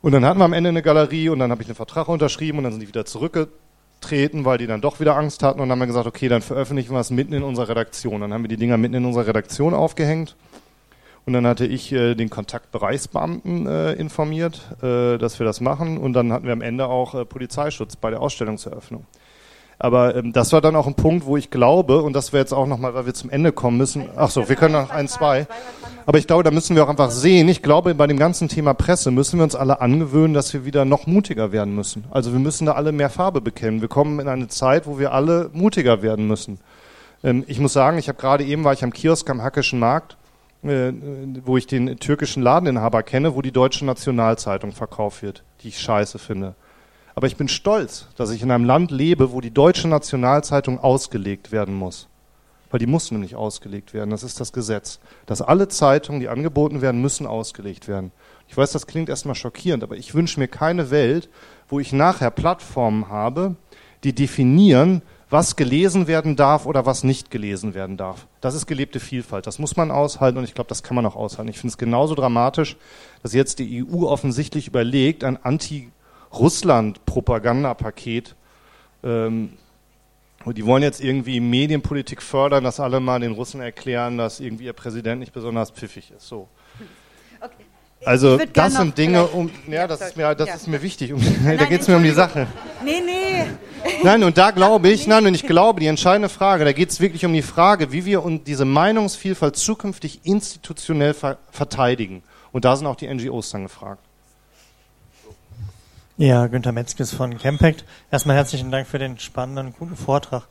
[0.00, 2.58] Und dann hatten wir am Ende eine Galerie und dann habe ich einen Vertrag unterschrieben
[2.58, 3.69] und dann sind die wieder zurückgezogen
[4.00, 6.42] treten, weil die dann doch wieder Angst hatten und dann haben wir gesagt, okay, dann
[6.42, 8.20] veröffentlichen wir es mitten in unserer Redaktion.
[8.20, 10.36] Dann haben wir die Dinger mitten in unserer Redaktion aufgehängt
[11.26, 16.12] und dann hatte ich äh, den Kontaktbereichsbeamten äh, informiert, äh, dass wir das machen und
[16.14, 19.04] dann hatten wir am Ende auch äh, Polizeischutz bei der Ausstellungseröffnung.
[19.82, 22.52] Aber ähm, das war dann auch ein Punkt, wo ich glaube, und das wäre jetzt
[22.52, 24.04] auch nochmal, weil wir zum Ende kommen müssen.
[24.14, 25.46] Ach so, wir können noch ein, zwei.
[26.04, 27.48] Aber ich glaube, da müssen wir auch einfach sehen.
[27.48, 30.84] Ich glaube, bei dem ganzen Thema Presse müssen wir uns alle angewöhnen, dass wir wieder
[30.84, 32.04] noch mutiger werden müssen.
[32.10, 33.80] Also wir müssen da alle mehr Farbe bekennen.
[33.80, 36.60] Wir kommen in eine Zeit, wo wir alle mutiger werden müssen.
[37.24, 40.18] Ähm, ich muss sagen, ich habe gerade eben war ich am Kiosk am Hackischen Markt,
[40.62, 40.92] äh,
[41.46, 46.18] wo ich den türkischen Ladeninhaber kenne, wo die deutsche Nationalzeitung verkauft wird, die ich scheiße
[46.18, 46.54] finde.
[47.20, 51.52] Aber ich bin stolz, dass ich in einem Land lebe, wo die deutsche Nationalzeitung ausgelegt
[51.52, 52.08] werden muss.
[52.70, 54.08] Weil die muss nämlich ausgelegt werden.
[54.08, 55.00] Das ist das Gesetz.
[55.26, 58.10] Dass alle Zeitungen, die angeboten werden, müssen ausgelegt werden.
[58.48, 61.28] Ich weiß, das klingt erstmal schockierend, aber ich wünsche mir keine Welt,
[61.68, 63.54] wo ich nachher Plattformen habe,
[64.02, 68.28] die definieren, was gelesen werden darf oder was nicht gelesen werden darf.
[68.40, 69.46] Das ist gelebte Vielfalt.
[69.46, 71.50] Das muss man aushalten und ich glaube, das kann man auch aushalten.
[71.50, 72.78] Ich finde es genauso dramatisch,
[73.22, 75.90] dass jetzt die EU offensichtlich überlegt, ein Anti-
[76.32, 78.36] Russland-Propagandapaket.
[79.02, 79.58] Ähm,
[80.46, 84.72] die wollen jetzt irgendwie Medienpolitik fördern, dass alle mal den Russen erklären, dass irgendwie ihr
[84.72, 86.26] Präsident nicht besonders pfiffig ist.
[86.26, 86.48] So.
[87.42, 87.64] Okay.
[88.04, 90.54] Also das sind Dinge, um ja, das ist mir das ja.
[90.54, 91.12] ist mir wichtig.
[91.14, 92.46] Um, nein, da geht es mir um die Sache.
[92.84, 93.46] Nee, nee.
[94.02, 97.00] Nein, und da glaube ich, nein, und ich glaube, die entscheidende Frage, da geht es
[97.00, 102.22] wirklich um die Frage, wie wir uns diese Meinungsvielfalt zukünftig institutionell ver verteidigen.
[102.52, 104.02] Und da sind auch die NGOs dann gefragt.
[106.20, 107.86] Ja, Günter Metzges von Campact.
[108.10, 110.48] Erstmal herzlichen Dank für den spannenden, guten Vortrag.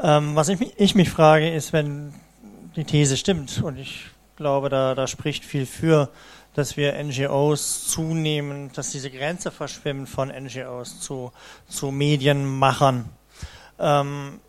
[0.00, 2.12] Ähm, was ich, ich, mich frage, ist, wenn
[2.74, 6.08] die These stimmt, und ich glaube, da, da spricht viel für,
[6.54, 11.30] dass wir NGOs zunehmen, dass diese Grenze verschwimmt von NGOs zu,
[11.68, 13.08] zu Medienmachern.
[13.78, 14.40] Ähm,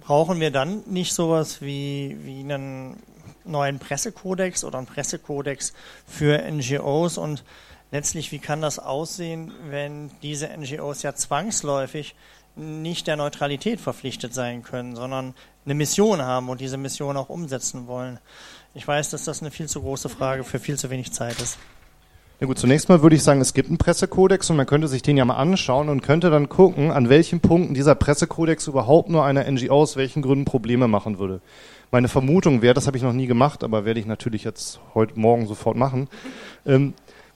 [0.00, 2.96] brauchen wir dann nicht sowas wie, wie einen
[3.44, 5.74] neuen Pressekodex oder einen Pressekodex
[6.06, 7.44] für NGOs und
[7.90, 12.14] letztlich, wie kann das aussehen, wenn diese NGOs ja zwangsläufig
[12.56, 15.34] nicht der Neutralität verpflichtet sein können, sondern
[15.64, 18.18] eine Mission haben und diese Mission auch umsetzen wollen.
[18.74, 21.58] Ich weiß, dass das eine viel zu große Frage für viel zu wenig Zeit ist.
[22.40, 25.02] Na gut, zunächst mal würde ich sagen, es gibt einen Pressekodex und man könnte sich
[25.02, 29.24] den ja mal anschauen und könnte dann gucken, an welchen Punkten dieser Pressekodex überhaupt nur
[29.24, 31.40] einer NGO aus welchen Gründen Probleme machen würde.
[31.90, 35.18] Meine Vermutung wäre, das habe ich noch nie gemacht, aber werde ich natürlich jetzt heute
[35.18, 36.08] Morgen sofort machen.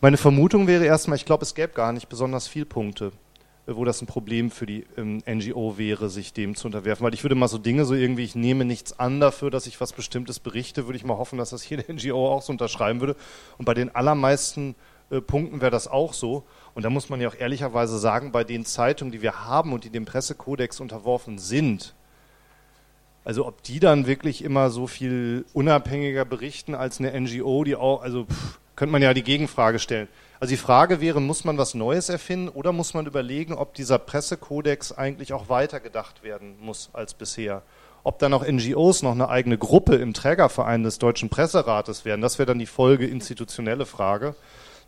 [0.05, 3.13] Meine Vermutung wäre erstmal, ich glaube, es gäbe gar nicht besonders viele Punkte,
[3.69, 7.07] äh, wo das ein Problem für die ähm, NGO wäre, sich dem zu unterwerfen.
[7.07, 9.81] Weil ich würde mal so Dinge so irgendwie, ich nehme nichts an dafür, dass ich
[9.81, 13.15] was Bestimmtes berichte, würde ich mal hoffen, dass das jede NGO auch so unterschreiben würde.
[13.59, 14.75] Und bei den allermeisten
[15.11, 16.43] äh, Punkten wäre das auch so.
[16.75, 19.85] Und da muss man ja auch ehrlicherweise sagen, bei den Zeitungen, die wir haben und
[19.85, 21.95] die dem Pressekodex unterworfen sind,
[23.25, 28.03] also ob die dann wirklich immer so viel unabhängiger berichten als eine NGO, die auch,
[28.03, 30.09] also pff, könnte man ja die Gegenfrage stellen.
[30.41, 33.97] Also die Frage wäre, muss man was Neues erfinden oder muss man überlegen, ob dieser
[33.97, 37.63] Pressekodex eigentlich auch weitergedacht werden muss als bisher?
[38.03, 42.41] Ob dann auch NGOs noch eine eigene Gruppe im Trägerverein des Deutschen Presserates werden, das
[42.41, 44.35] wäre dann die Folge institutionelle Frage.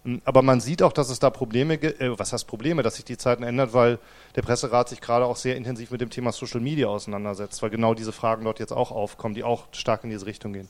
[0.03, 2.97] Hm, aber man sieht auch, dass es da Probleme gibt, äh, was heißt Probleme, dass
[2.97, 4.01] sich die Zeiten ändern, weil
[4.35, 7.95] der Presserat sich gerade auch sehr intensiv mit dem Thema Social Media auseinandersetzt, weil genau
[7.95, 10.69] diese Fragen dort jetzt auch aufkommen, die auch stark in diese Richtung gehen.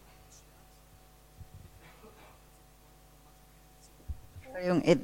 [4.64, 4.98] Entschuldigung,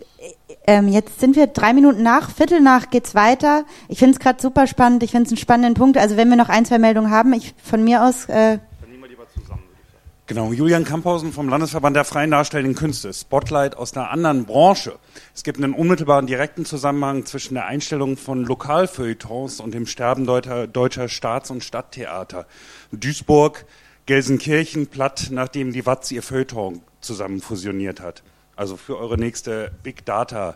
[0.67, 3.65] äh, äh, jetzt sind wir drei Minuten nach, Viertel nach geht's weiter.
[3.89, 5.99] Ich finde es gerade super spannend, ich finde es einen spannenden Punkt.
[5.99, 8.27] Also wenn wir noch ein, zwei Meldungen haben, ich von mir aus.
[8.27, 8.59] Äh
[10.27, 14.97] Genau, Julian Kamphausen vom Landesverband der freien darstellenden Künste, Spotlight aus einer anderen Branche.
[15.35, 20.69] Es gibt einen unmittelbaren direkten Zusammenhang zwischen der Einstellung von Lokalfeuilletons und dem Sterben deutscher,
[20.69, 22.47] deutscher Staats- und Stadttheater.
[22.93, 23.67] Duisburg,
[24.07, 28.23] Gelsenkirchen, Platt, nachdem die Watz ihr Feuilleton zusammen fusioniert hat.
[28.61, 30.55] Also für eure nächste Big Data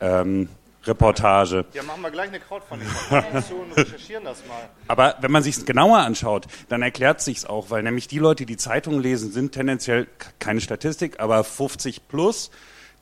[0.00, 0.48] ähm,
[0.84, 1.66] Reportage.
[1.74, 4.70] Ja, machen wir gleich eine Crowdfunding-Aktion und recherchieren das mal.
[4.88, 8.46] Aber wenn man sich es genauer anschaut, dann erklärt sich's auch, weil nämlich die Leute,
[8.46, 10.06] die Zeitungen lesen, sind tendenziell
[10.38, 12.50] keine Statistik, aber 50 plus.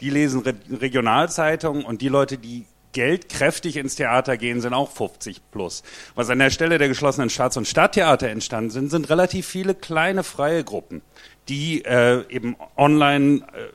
[0.01, 4.91] Die lesen Re Regionalzeitungen und die Leute, die Geld kräftig ins Theater gehen, sind auch
[4.91, 5.85] 50 plus.
[6.17, 10.25] Was an der Stelle der geschlossenen Staats- und Stadttheater entstanden sind, sind relativ viele kleine
[10.25, 11.03] freie Gruppen,
[11.49, 13.69] die äh, eben online äh,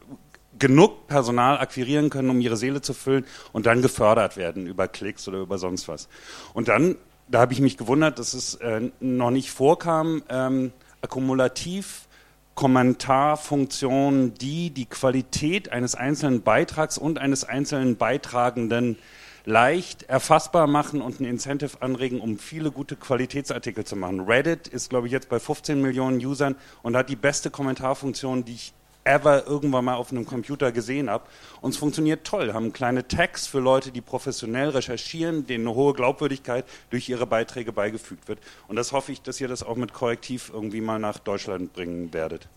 [0.59, 5.27] genug Personal akquirieren können, um ihre Seele zu füllen und dann gefördert werden über Klicks
[5.27, 6.07] oder über sonst was.
[6.53, 6.95] Und dann,
[7.27, 12.07] da habe ich mich gewundert, dass es äh, noch nicht vorkam, ähm, akkumulativ
[12.55, 18.97] Kommentarfunktionen, die die Qualität eines einzelnen Beitrags und eines einzelnen Beitragenden
[19.43, 24.21] leicht erfassbar machen und ein Incentive anregen, um viele gute Qualitätsartikel zu machen.
[24.21, 28.53] Reddit ist, glaube ich, jetzt bei 15 Millionen Usern und hat die beste Kommentarfunktion, die
[28.53, 28.73] ich
[29.05, 31.25] ever irgendwann mal auf einem Computer gesehen habe.
[31.61, 32.53] Und es funktioniert toll.
[32.53, 37.71] Haben kleine Tags für Leute, die professionell recherchieren, denen eine hohe Glaubwürdigkeit durch ihre Beiträge
[37.71, 38.39] beigefügt wird.
[38.67, 42.11] Und das hoffe ich, dass ihr das auch mit Korrektiv irgendwie mal nach Deutschland bringen
[42.13, 42.47] werdet.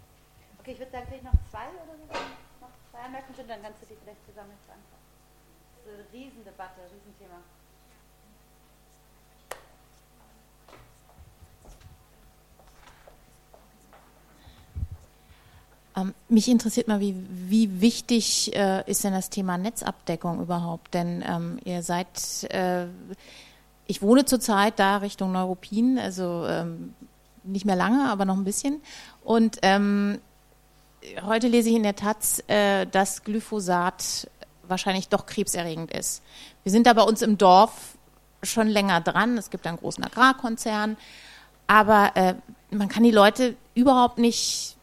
[0.61, 2.21] Okay, ich würde sagen, vielleicht noch zwei oder so.
[2.61, 5.05] Noch zwei Anmerkungen, dann kannst du die vielleicht zusammen beantworten.
[5.85, 6.81] Das ist eine Riesendebatte,
[16.29, 20.95] mich interessiert mal, wie, wie wichtig äh, ist denn das Thema Netzabdeckung überhaupt?
[20.95, 22.09] Denn ähm, ihr seid,
[22.51, 22.87] äh,
[23.87, 26.95] ich wohne zurzeit da Richtung Neuruppin, also ähm,
[27.45, 28.81] nicht mehr lange, aber noch ein bisschen.
[29.25, 30.19] Und ähm,
[31.23, 34.29] heute lese ich in der Taz, äh, dass Glyphosat
[34.67, 36.23] wahrscheinlich doch krebserregend ist.
[36.63, 37.97] Wir sind da bei uns im Dorf
[38.43, 39.39] schon länger dran.
[39.39, 40.97] Es gibt einen großen Agrarkonzern,
[41.67, 42.35] aber äh,
[42.71, 44.77] man kann die Leute überhaupt nicht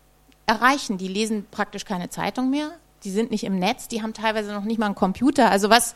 [0.46, 0.98] erreichen.
[0.98, 2.72] Die lesen praktisch keine Zeitung mehr,
[3.04, 5.52] die sind nicht im Netz, die haben teilweise noch nicht mal einen Computer.
[5.52, 5.96] Also was,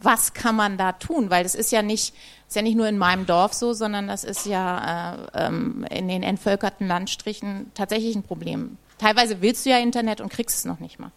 [0.00, 1.30] was kann man da tun?
[1.30, 2.14] Weil das ist ja nicht,
[2.46, 6.08] ist ja nicht nur in meinem Dorf so, sondern das ist ja äh, ähm, in
[6.08, 8.78] den entvölkerten Landstrichen tatsächlich ein Problem.
[8.98, 11.10] Teilweise willst du ja Internet und kriegst es noch nicht mal.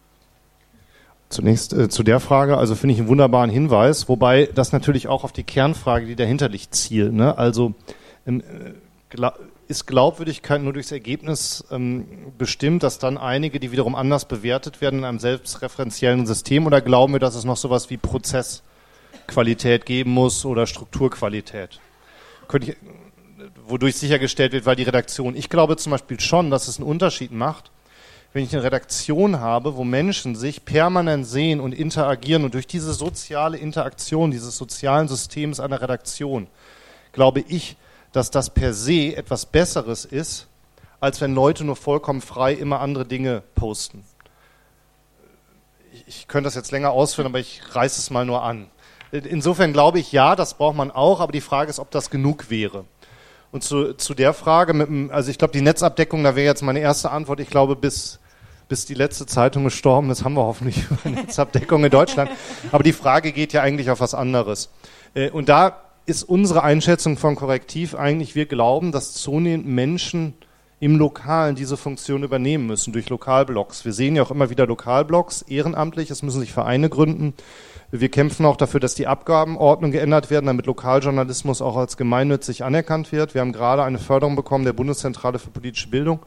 [1.28, 5.24] Zunächst äh, zu der Frage, also finde ich einen wunderbaren Hinweis, wobei das natürlich auch
[5.24, 7.12] auf die Kernfrage, die dahinter liegt, zielt.
[7.12, 7.36] Ne?
[7.36, 7.74] Also
[8.26, 9.16] ähm, äh,
[9.68, 15.00] ist Glaubwürdigkeit nur durchs Ergebnis ähm, bestimmt, dass dann einige, die wiederum anders bewertet werden
[15.00, 20.46] in einem selbstreferenziellen System oder glauben wir, dass es noch sowas wie Prozessqualität geben muss
[20.46, 21.80] oder Strukturqualität?
[22.48, 22.76] Könnte ich,
[23.66, 25.36] wodurch sichergestellt wird, weil die Redaktion.
[25.36, 27.70] Ich glaube zum Beispiel schon, dass es einen Unterschied macht,
[28.32, 32.94] wenn ich eine Redaktion habe, wo Menschen sich permanent sehen und interagieren und durch diese
[32.94, 36.46] soziale Interaktion dieses sozialen Systems einer Redaktion,
[37.12, 37.76] glaube ich,
[38.12, 40.48] dass das per se etwas Besseres ist,
[41.00, 44.04] als wenn Leute nur vollkommen frei immer andere Dinge posten.
[46.06, 48.68] Ich, könnte das jetzt länger ausführen, aber ich reiße es mal nur an.
[49.10, 52.50] Insofern glaube ich, ja, das braucht man auch, aber die Frage ist, ob das genug
[52.50, 52.84] wäre.
[53.50, 56.80] Und zu, zu der Frage, mit, also ich glaube, die Netzabdeckung, da wäre jetzt meine
[56.80, 57.40] erste Antwort.
[57.40, 58.18] Ich glaube, bis,
[58.68, 62.30] bis die letzte Zeitung gestorben ist, haben wir hoffentlich eine Netzabdeckung in Deutschland.
[62.70, 64.70] Aber die Frage geht ja eigentlich auf was anderes.
[65.14, 70.32] Äh, und da ist unsere Einschätzung von Korrektiv eigentlich, wir glauben, dass zunehmend Menschen
[70.80, 73.84] im Lokalen diese Funktion übernehmen müssen durch Lokalblogs.
[73.84, 77.34] Wir sehen ja auch immer wieder Lokalblogs, ehrenamtlich, es müssen sich Vereine gründen.
[77.90, 83.12] Wir kämpfen auch dafür, dass die Abgabenordnung geändert werden, damit Lokaljournalismus auch als gemeinnützig anerkannt
[83.12, 83.34] wird.
[83.34, 86.20] Wir haben gerade eine Förderung bekommen der Bundeszentrale für politische Bildung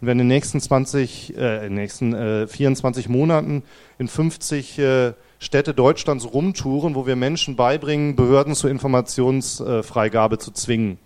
[0.00, 3.62] und werden in den nächsten 20, äh, in den nächsten äh, 24 Monaten
[3.98, 10.98] in 50 äh, Städte Deutschlands rumtouren, wo wir Menschen beibringen, Behörden zur Informationsfreigabe zu zwingen.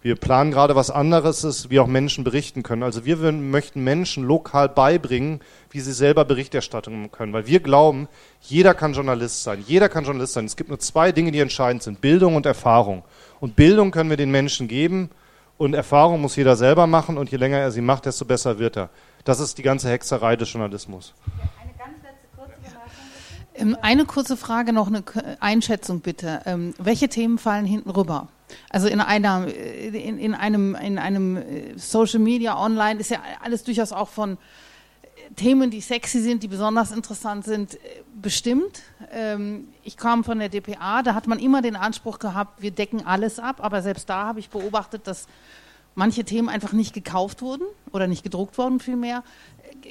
[0.00, 2.84] Wir planen gerade was anderes, wie auch Menschen berichten können.
[2.84, 5.40] Also wir möchten Menschen lokal beibringen,
[5.70, 7.32] wie sie selber Berichterstattung können.
[7.32, 8.06] Weil wir glauben,
[8.40, 9.64] jeder kann Journalist sein.
[9.66, 10.44] Jeder kann Journalist sein.
[10.44, 12.00] Es gibt nur zwei Dinge, die entscheidend sind.
[12.00, 13.02] Bildung und Erfahrung.
[13.40, 15.10] Und Bildung können wir den Menschen geben
[15.58, 18.76] und Erfahrung muss jeder selber machen und je länger er sie macht, desto besser wird
[18.76, 18.90] er.
[19.24, 21.12] Das ist die ganze Hexerei des Journalismus.
[21.60, 22.80] Eine ganz letzte kurze Bemerkung.
[22.80, 23.47] Ähm,
[23.82, 25.02] eine kurze Frage, noch eine
[25.40, 26.40] Einschätzung bitte.
[26.46, 28.28] Ähm, welche Themen fallen hinten rüber?
[28.70, 31.42] Also in, einer, in, in, einem, in einem äh,
[31.76, 34.36] Social Media online ist ja alles durchaus auch von äh,
[35.36, 37.78] Themen, die sexy sind, die besonders interessant sind, äh,
[38.20, 38.82] bestimmt.
[39.12, 43.04] Ähm, ich kam von der DPA, da hat man immer den Anspruch gehabt, wir decken
[43.06, 45.26] alles ab, aber selbst da habe ich beobachtet, dass
[45.94, 49.22] manche Themen einfach nicht gekauft wurden oder nicht gedruckt wurden vielmehr.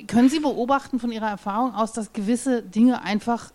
[0.07, 3.51] Können Sie beobachten von Ihrer Erfahrung aus, dass gewisse Dinge einfach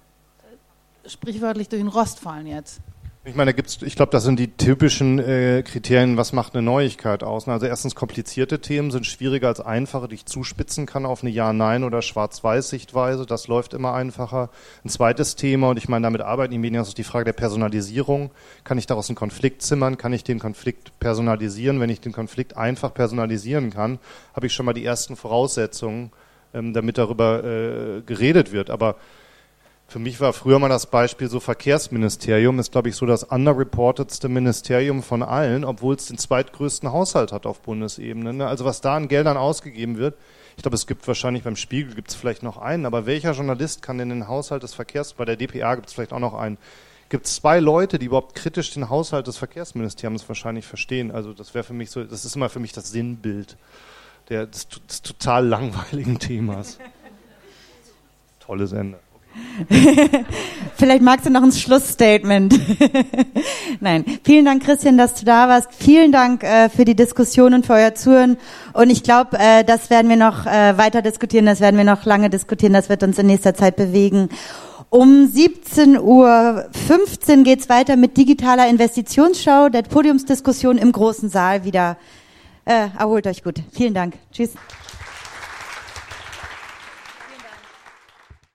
[1.07, 2.81] sprichwörtlich durch den Rost fallen jetzt?
[3.25, 6.63] Ich meine, da gibt's, ich glaube, das sind die typischen äh, Kriterien, was macht eine
[6.63, 7.47] Neuigkeit aus.
[7.47, 11.85] Also erstens komplizierte Themen sind schwieriger als einfache, die ich zuspitzen kann auf eine Ja-Nein-
[11.85, 13.25] oder Schwarz-Weiß-Sichtweise.
[13.25, 14.51] Das läuft immer einfacher.
[14.85, 18.33] Ein zweites Thema, und ich meine, damit arbeiten die Medien, ist die Frage der Personalisierung.
[18.65, 19.99] Kann ich daraus einen Konflikt zimmern?
[19.99, 21.79] Kann ich den Konflikt personalisieren?
[21.79, 24.01] Wenn ich den Konflikt einfach personalisieren kann,
[24.35, 26.11] habe ich schon mal die ersten Voraussetzungen,
[26.53, 28.69] ähm, damit darüber äh, geredet wird.
[28.69, 28.97] Aber
[29.93, 34.31] für mich war früher mal das Beispiel so Verkehrsministerium, ist glaube ich so das underreportedste
[34.31, 38.33] Ministerium von allen, obwohl es den zweitgrößten Haushalt hat auf Bundesebene.
[38.33, 38.47] Ne?
[38.47, 40.17] Also was da an Geldern ausgegeben wird,
[40.57, 43.83] ich glaube, es gibt wahrscheinlich beim Spiegel gibt es vielleicht noch einen, aber welcher Journalist
[43.83, 46.57] kann denn den Haushalt des Verkehrs, bei der DPA gibt es vielleicht auch noch einen,
[47.11, 51.11] gibt es zwei Leute, die überhaupt kritisch den Haushalt des Verkehrsministeriums wahrscheinlich verstehen.
[51.11, 53.59] Also das wäre für mich so, das ist immer für mich das Sinnbild
[54.31, 56.79] der, des, des total langweiligen Themas.
[58.41, 58.99] Tolles Ende.
[60.77, 62.59] Vielleicht magst du noch ein Schlussstatement.
[63.81, 65.69] Nein, vielen Dank, Christian, dass du da warst.
[65.79, 68.37] Vielen Dank äh, für die Diskussion und für euer Zuhören.
[68.73, 72.05] Und ich glaube, äh, das werden wir noch äh, weiter diskutieren, das werden wir noch
[72.05, 74.29] lange diskutieren, das wird uns in nächster Zeit bewegen.
[74.91, 81.97] Um 17.15 Uhr geht's weiter mit digitaler Investitionsschau, der Podiumsdiskussion im großen Saal wieder.
[82.65, 83.57] Äh, erholt euch gut.
[83.73, 84.15] Vielen Dank.
[84.33, 84.51] Tschüss.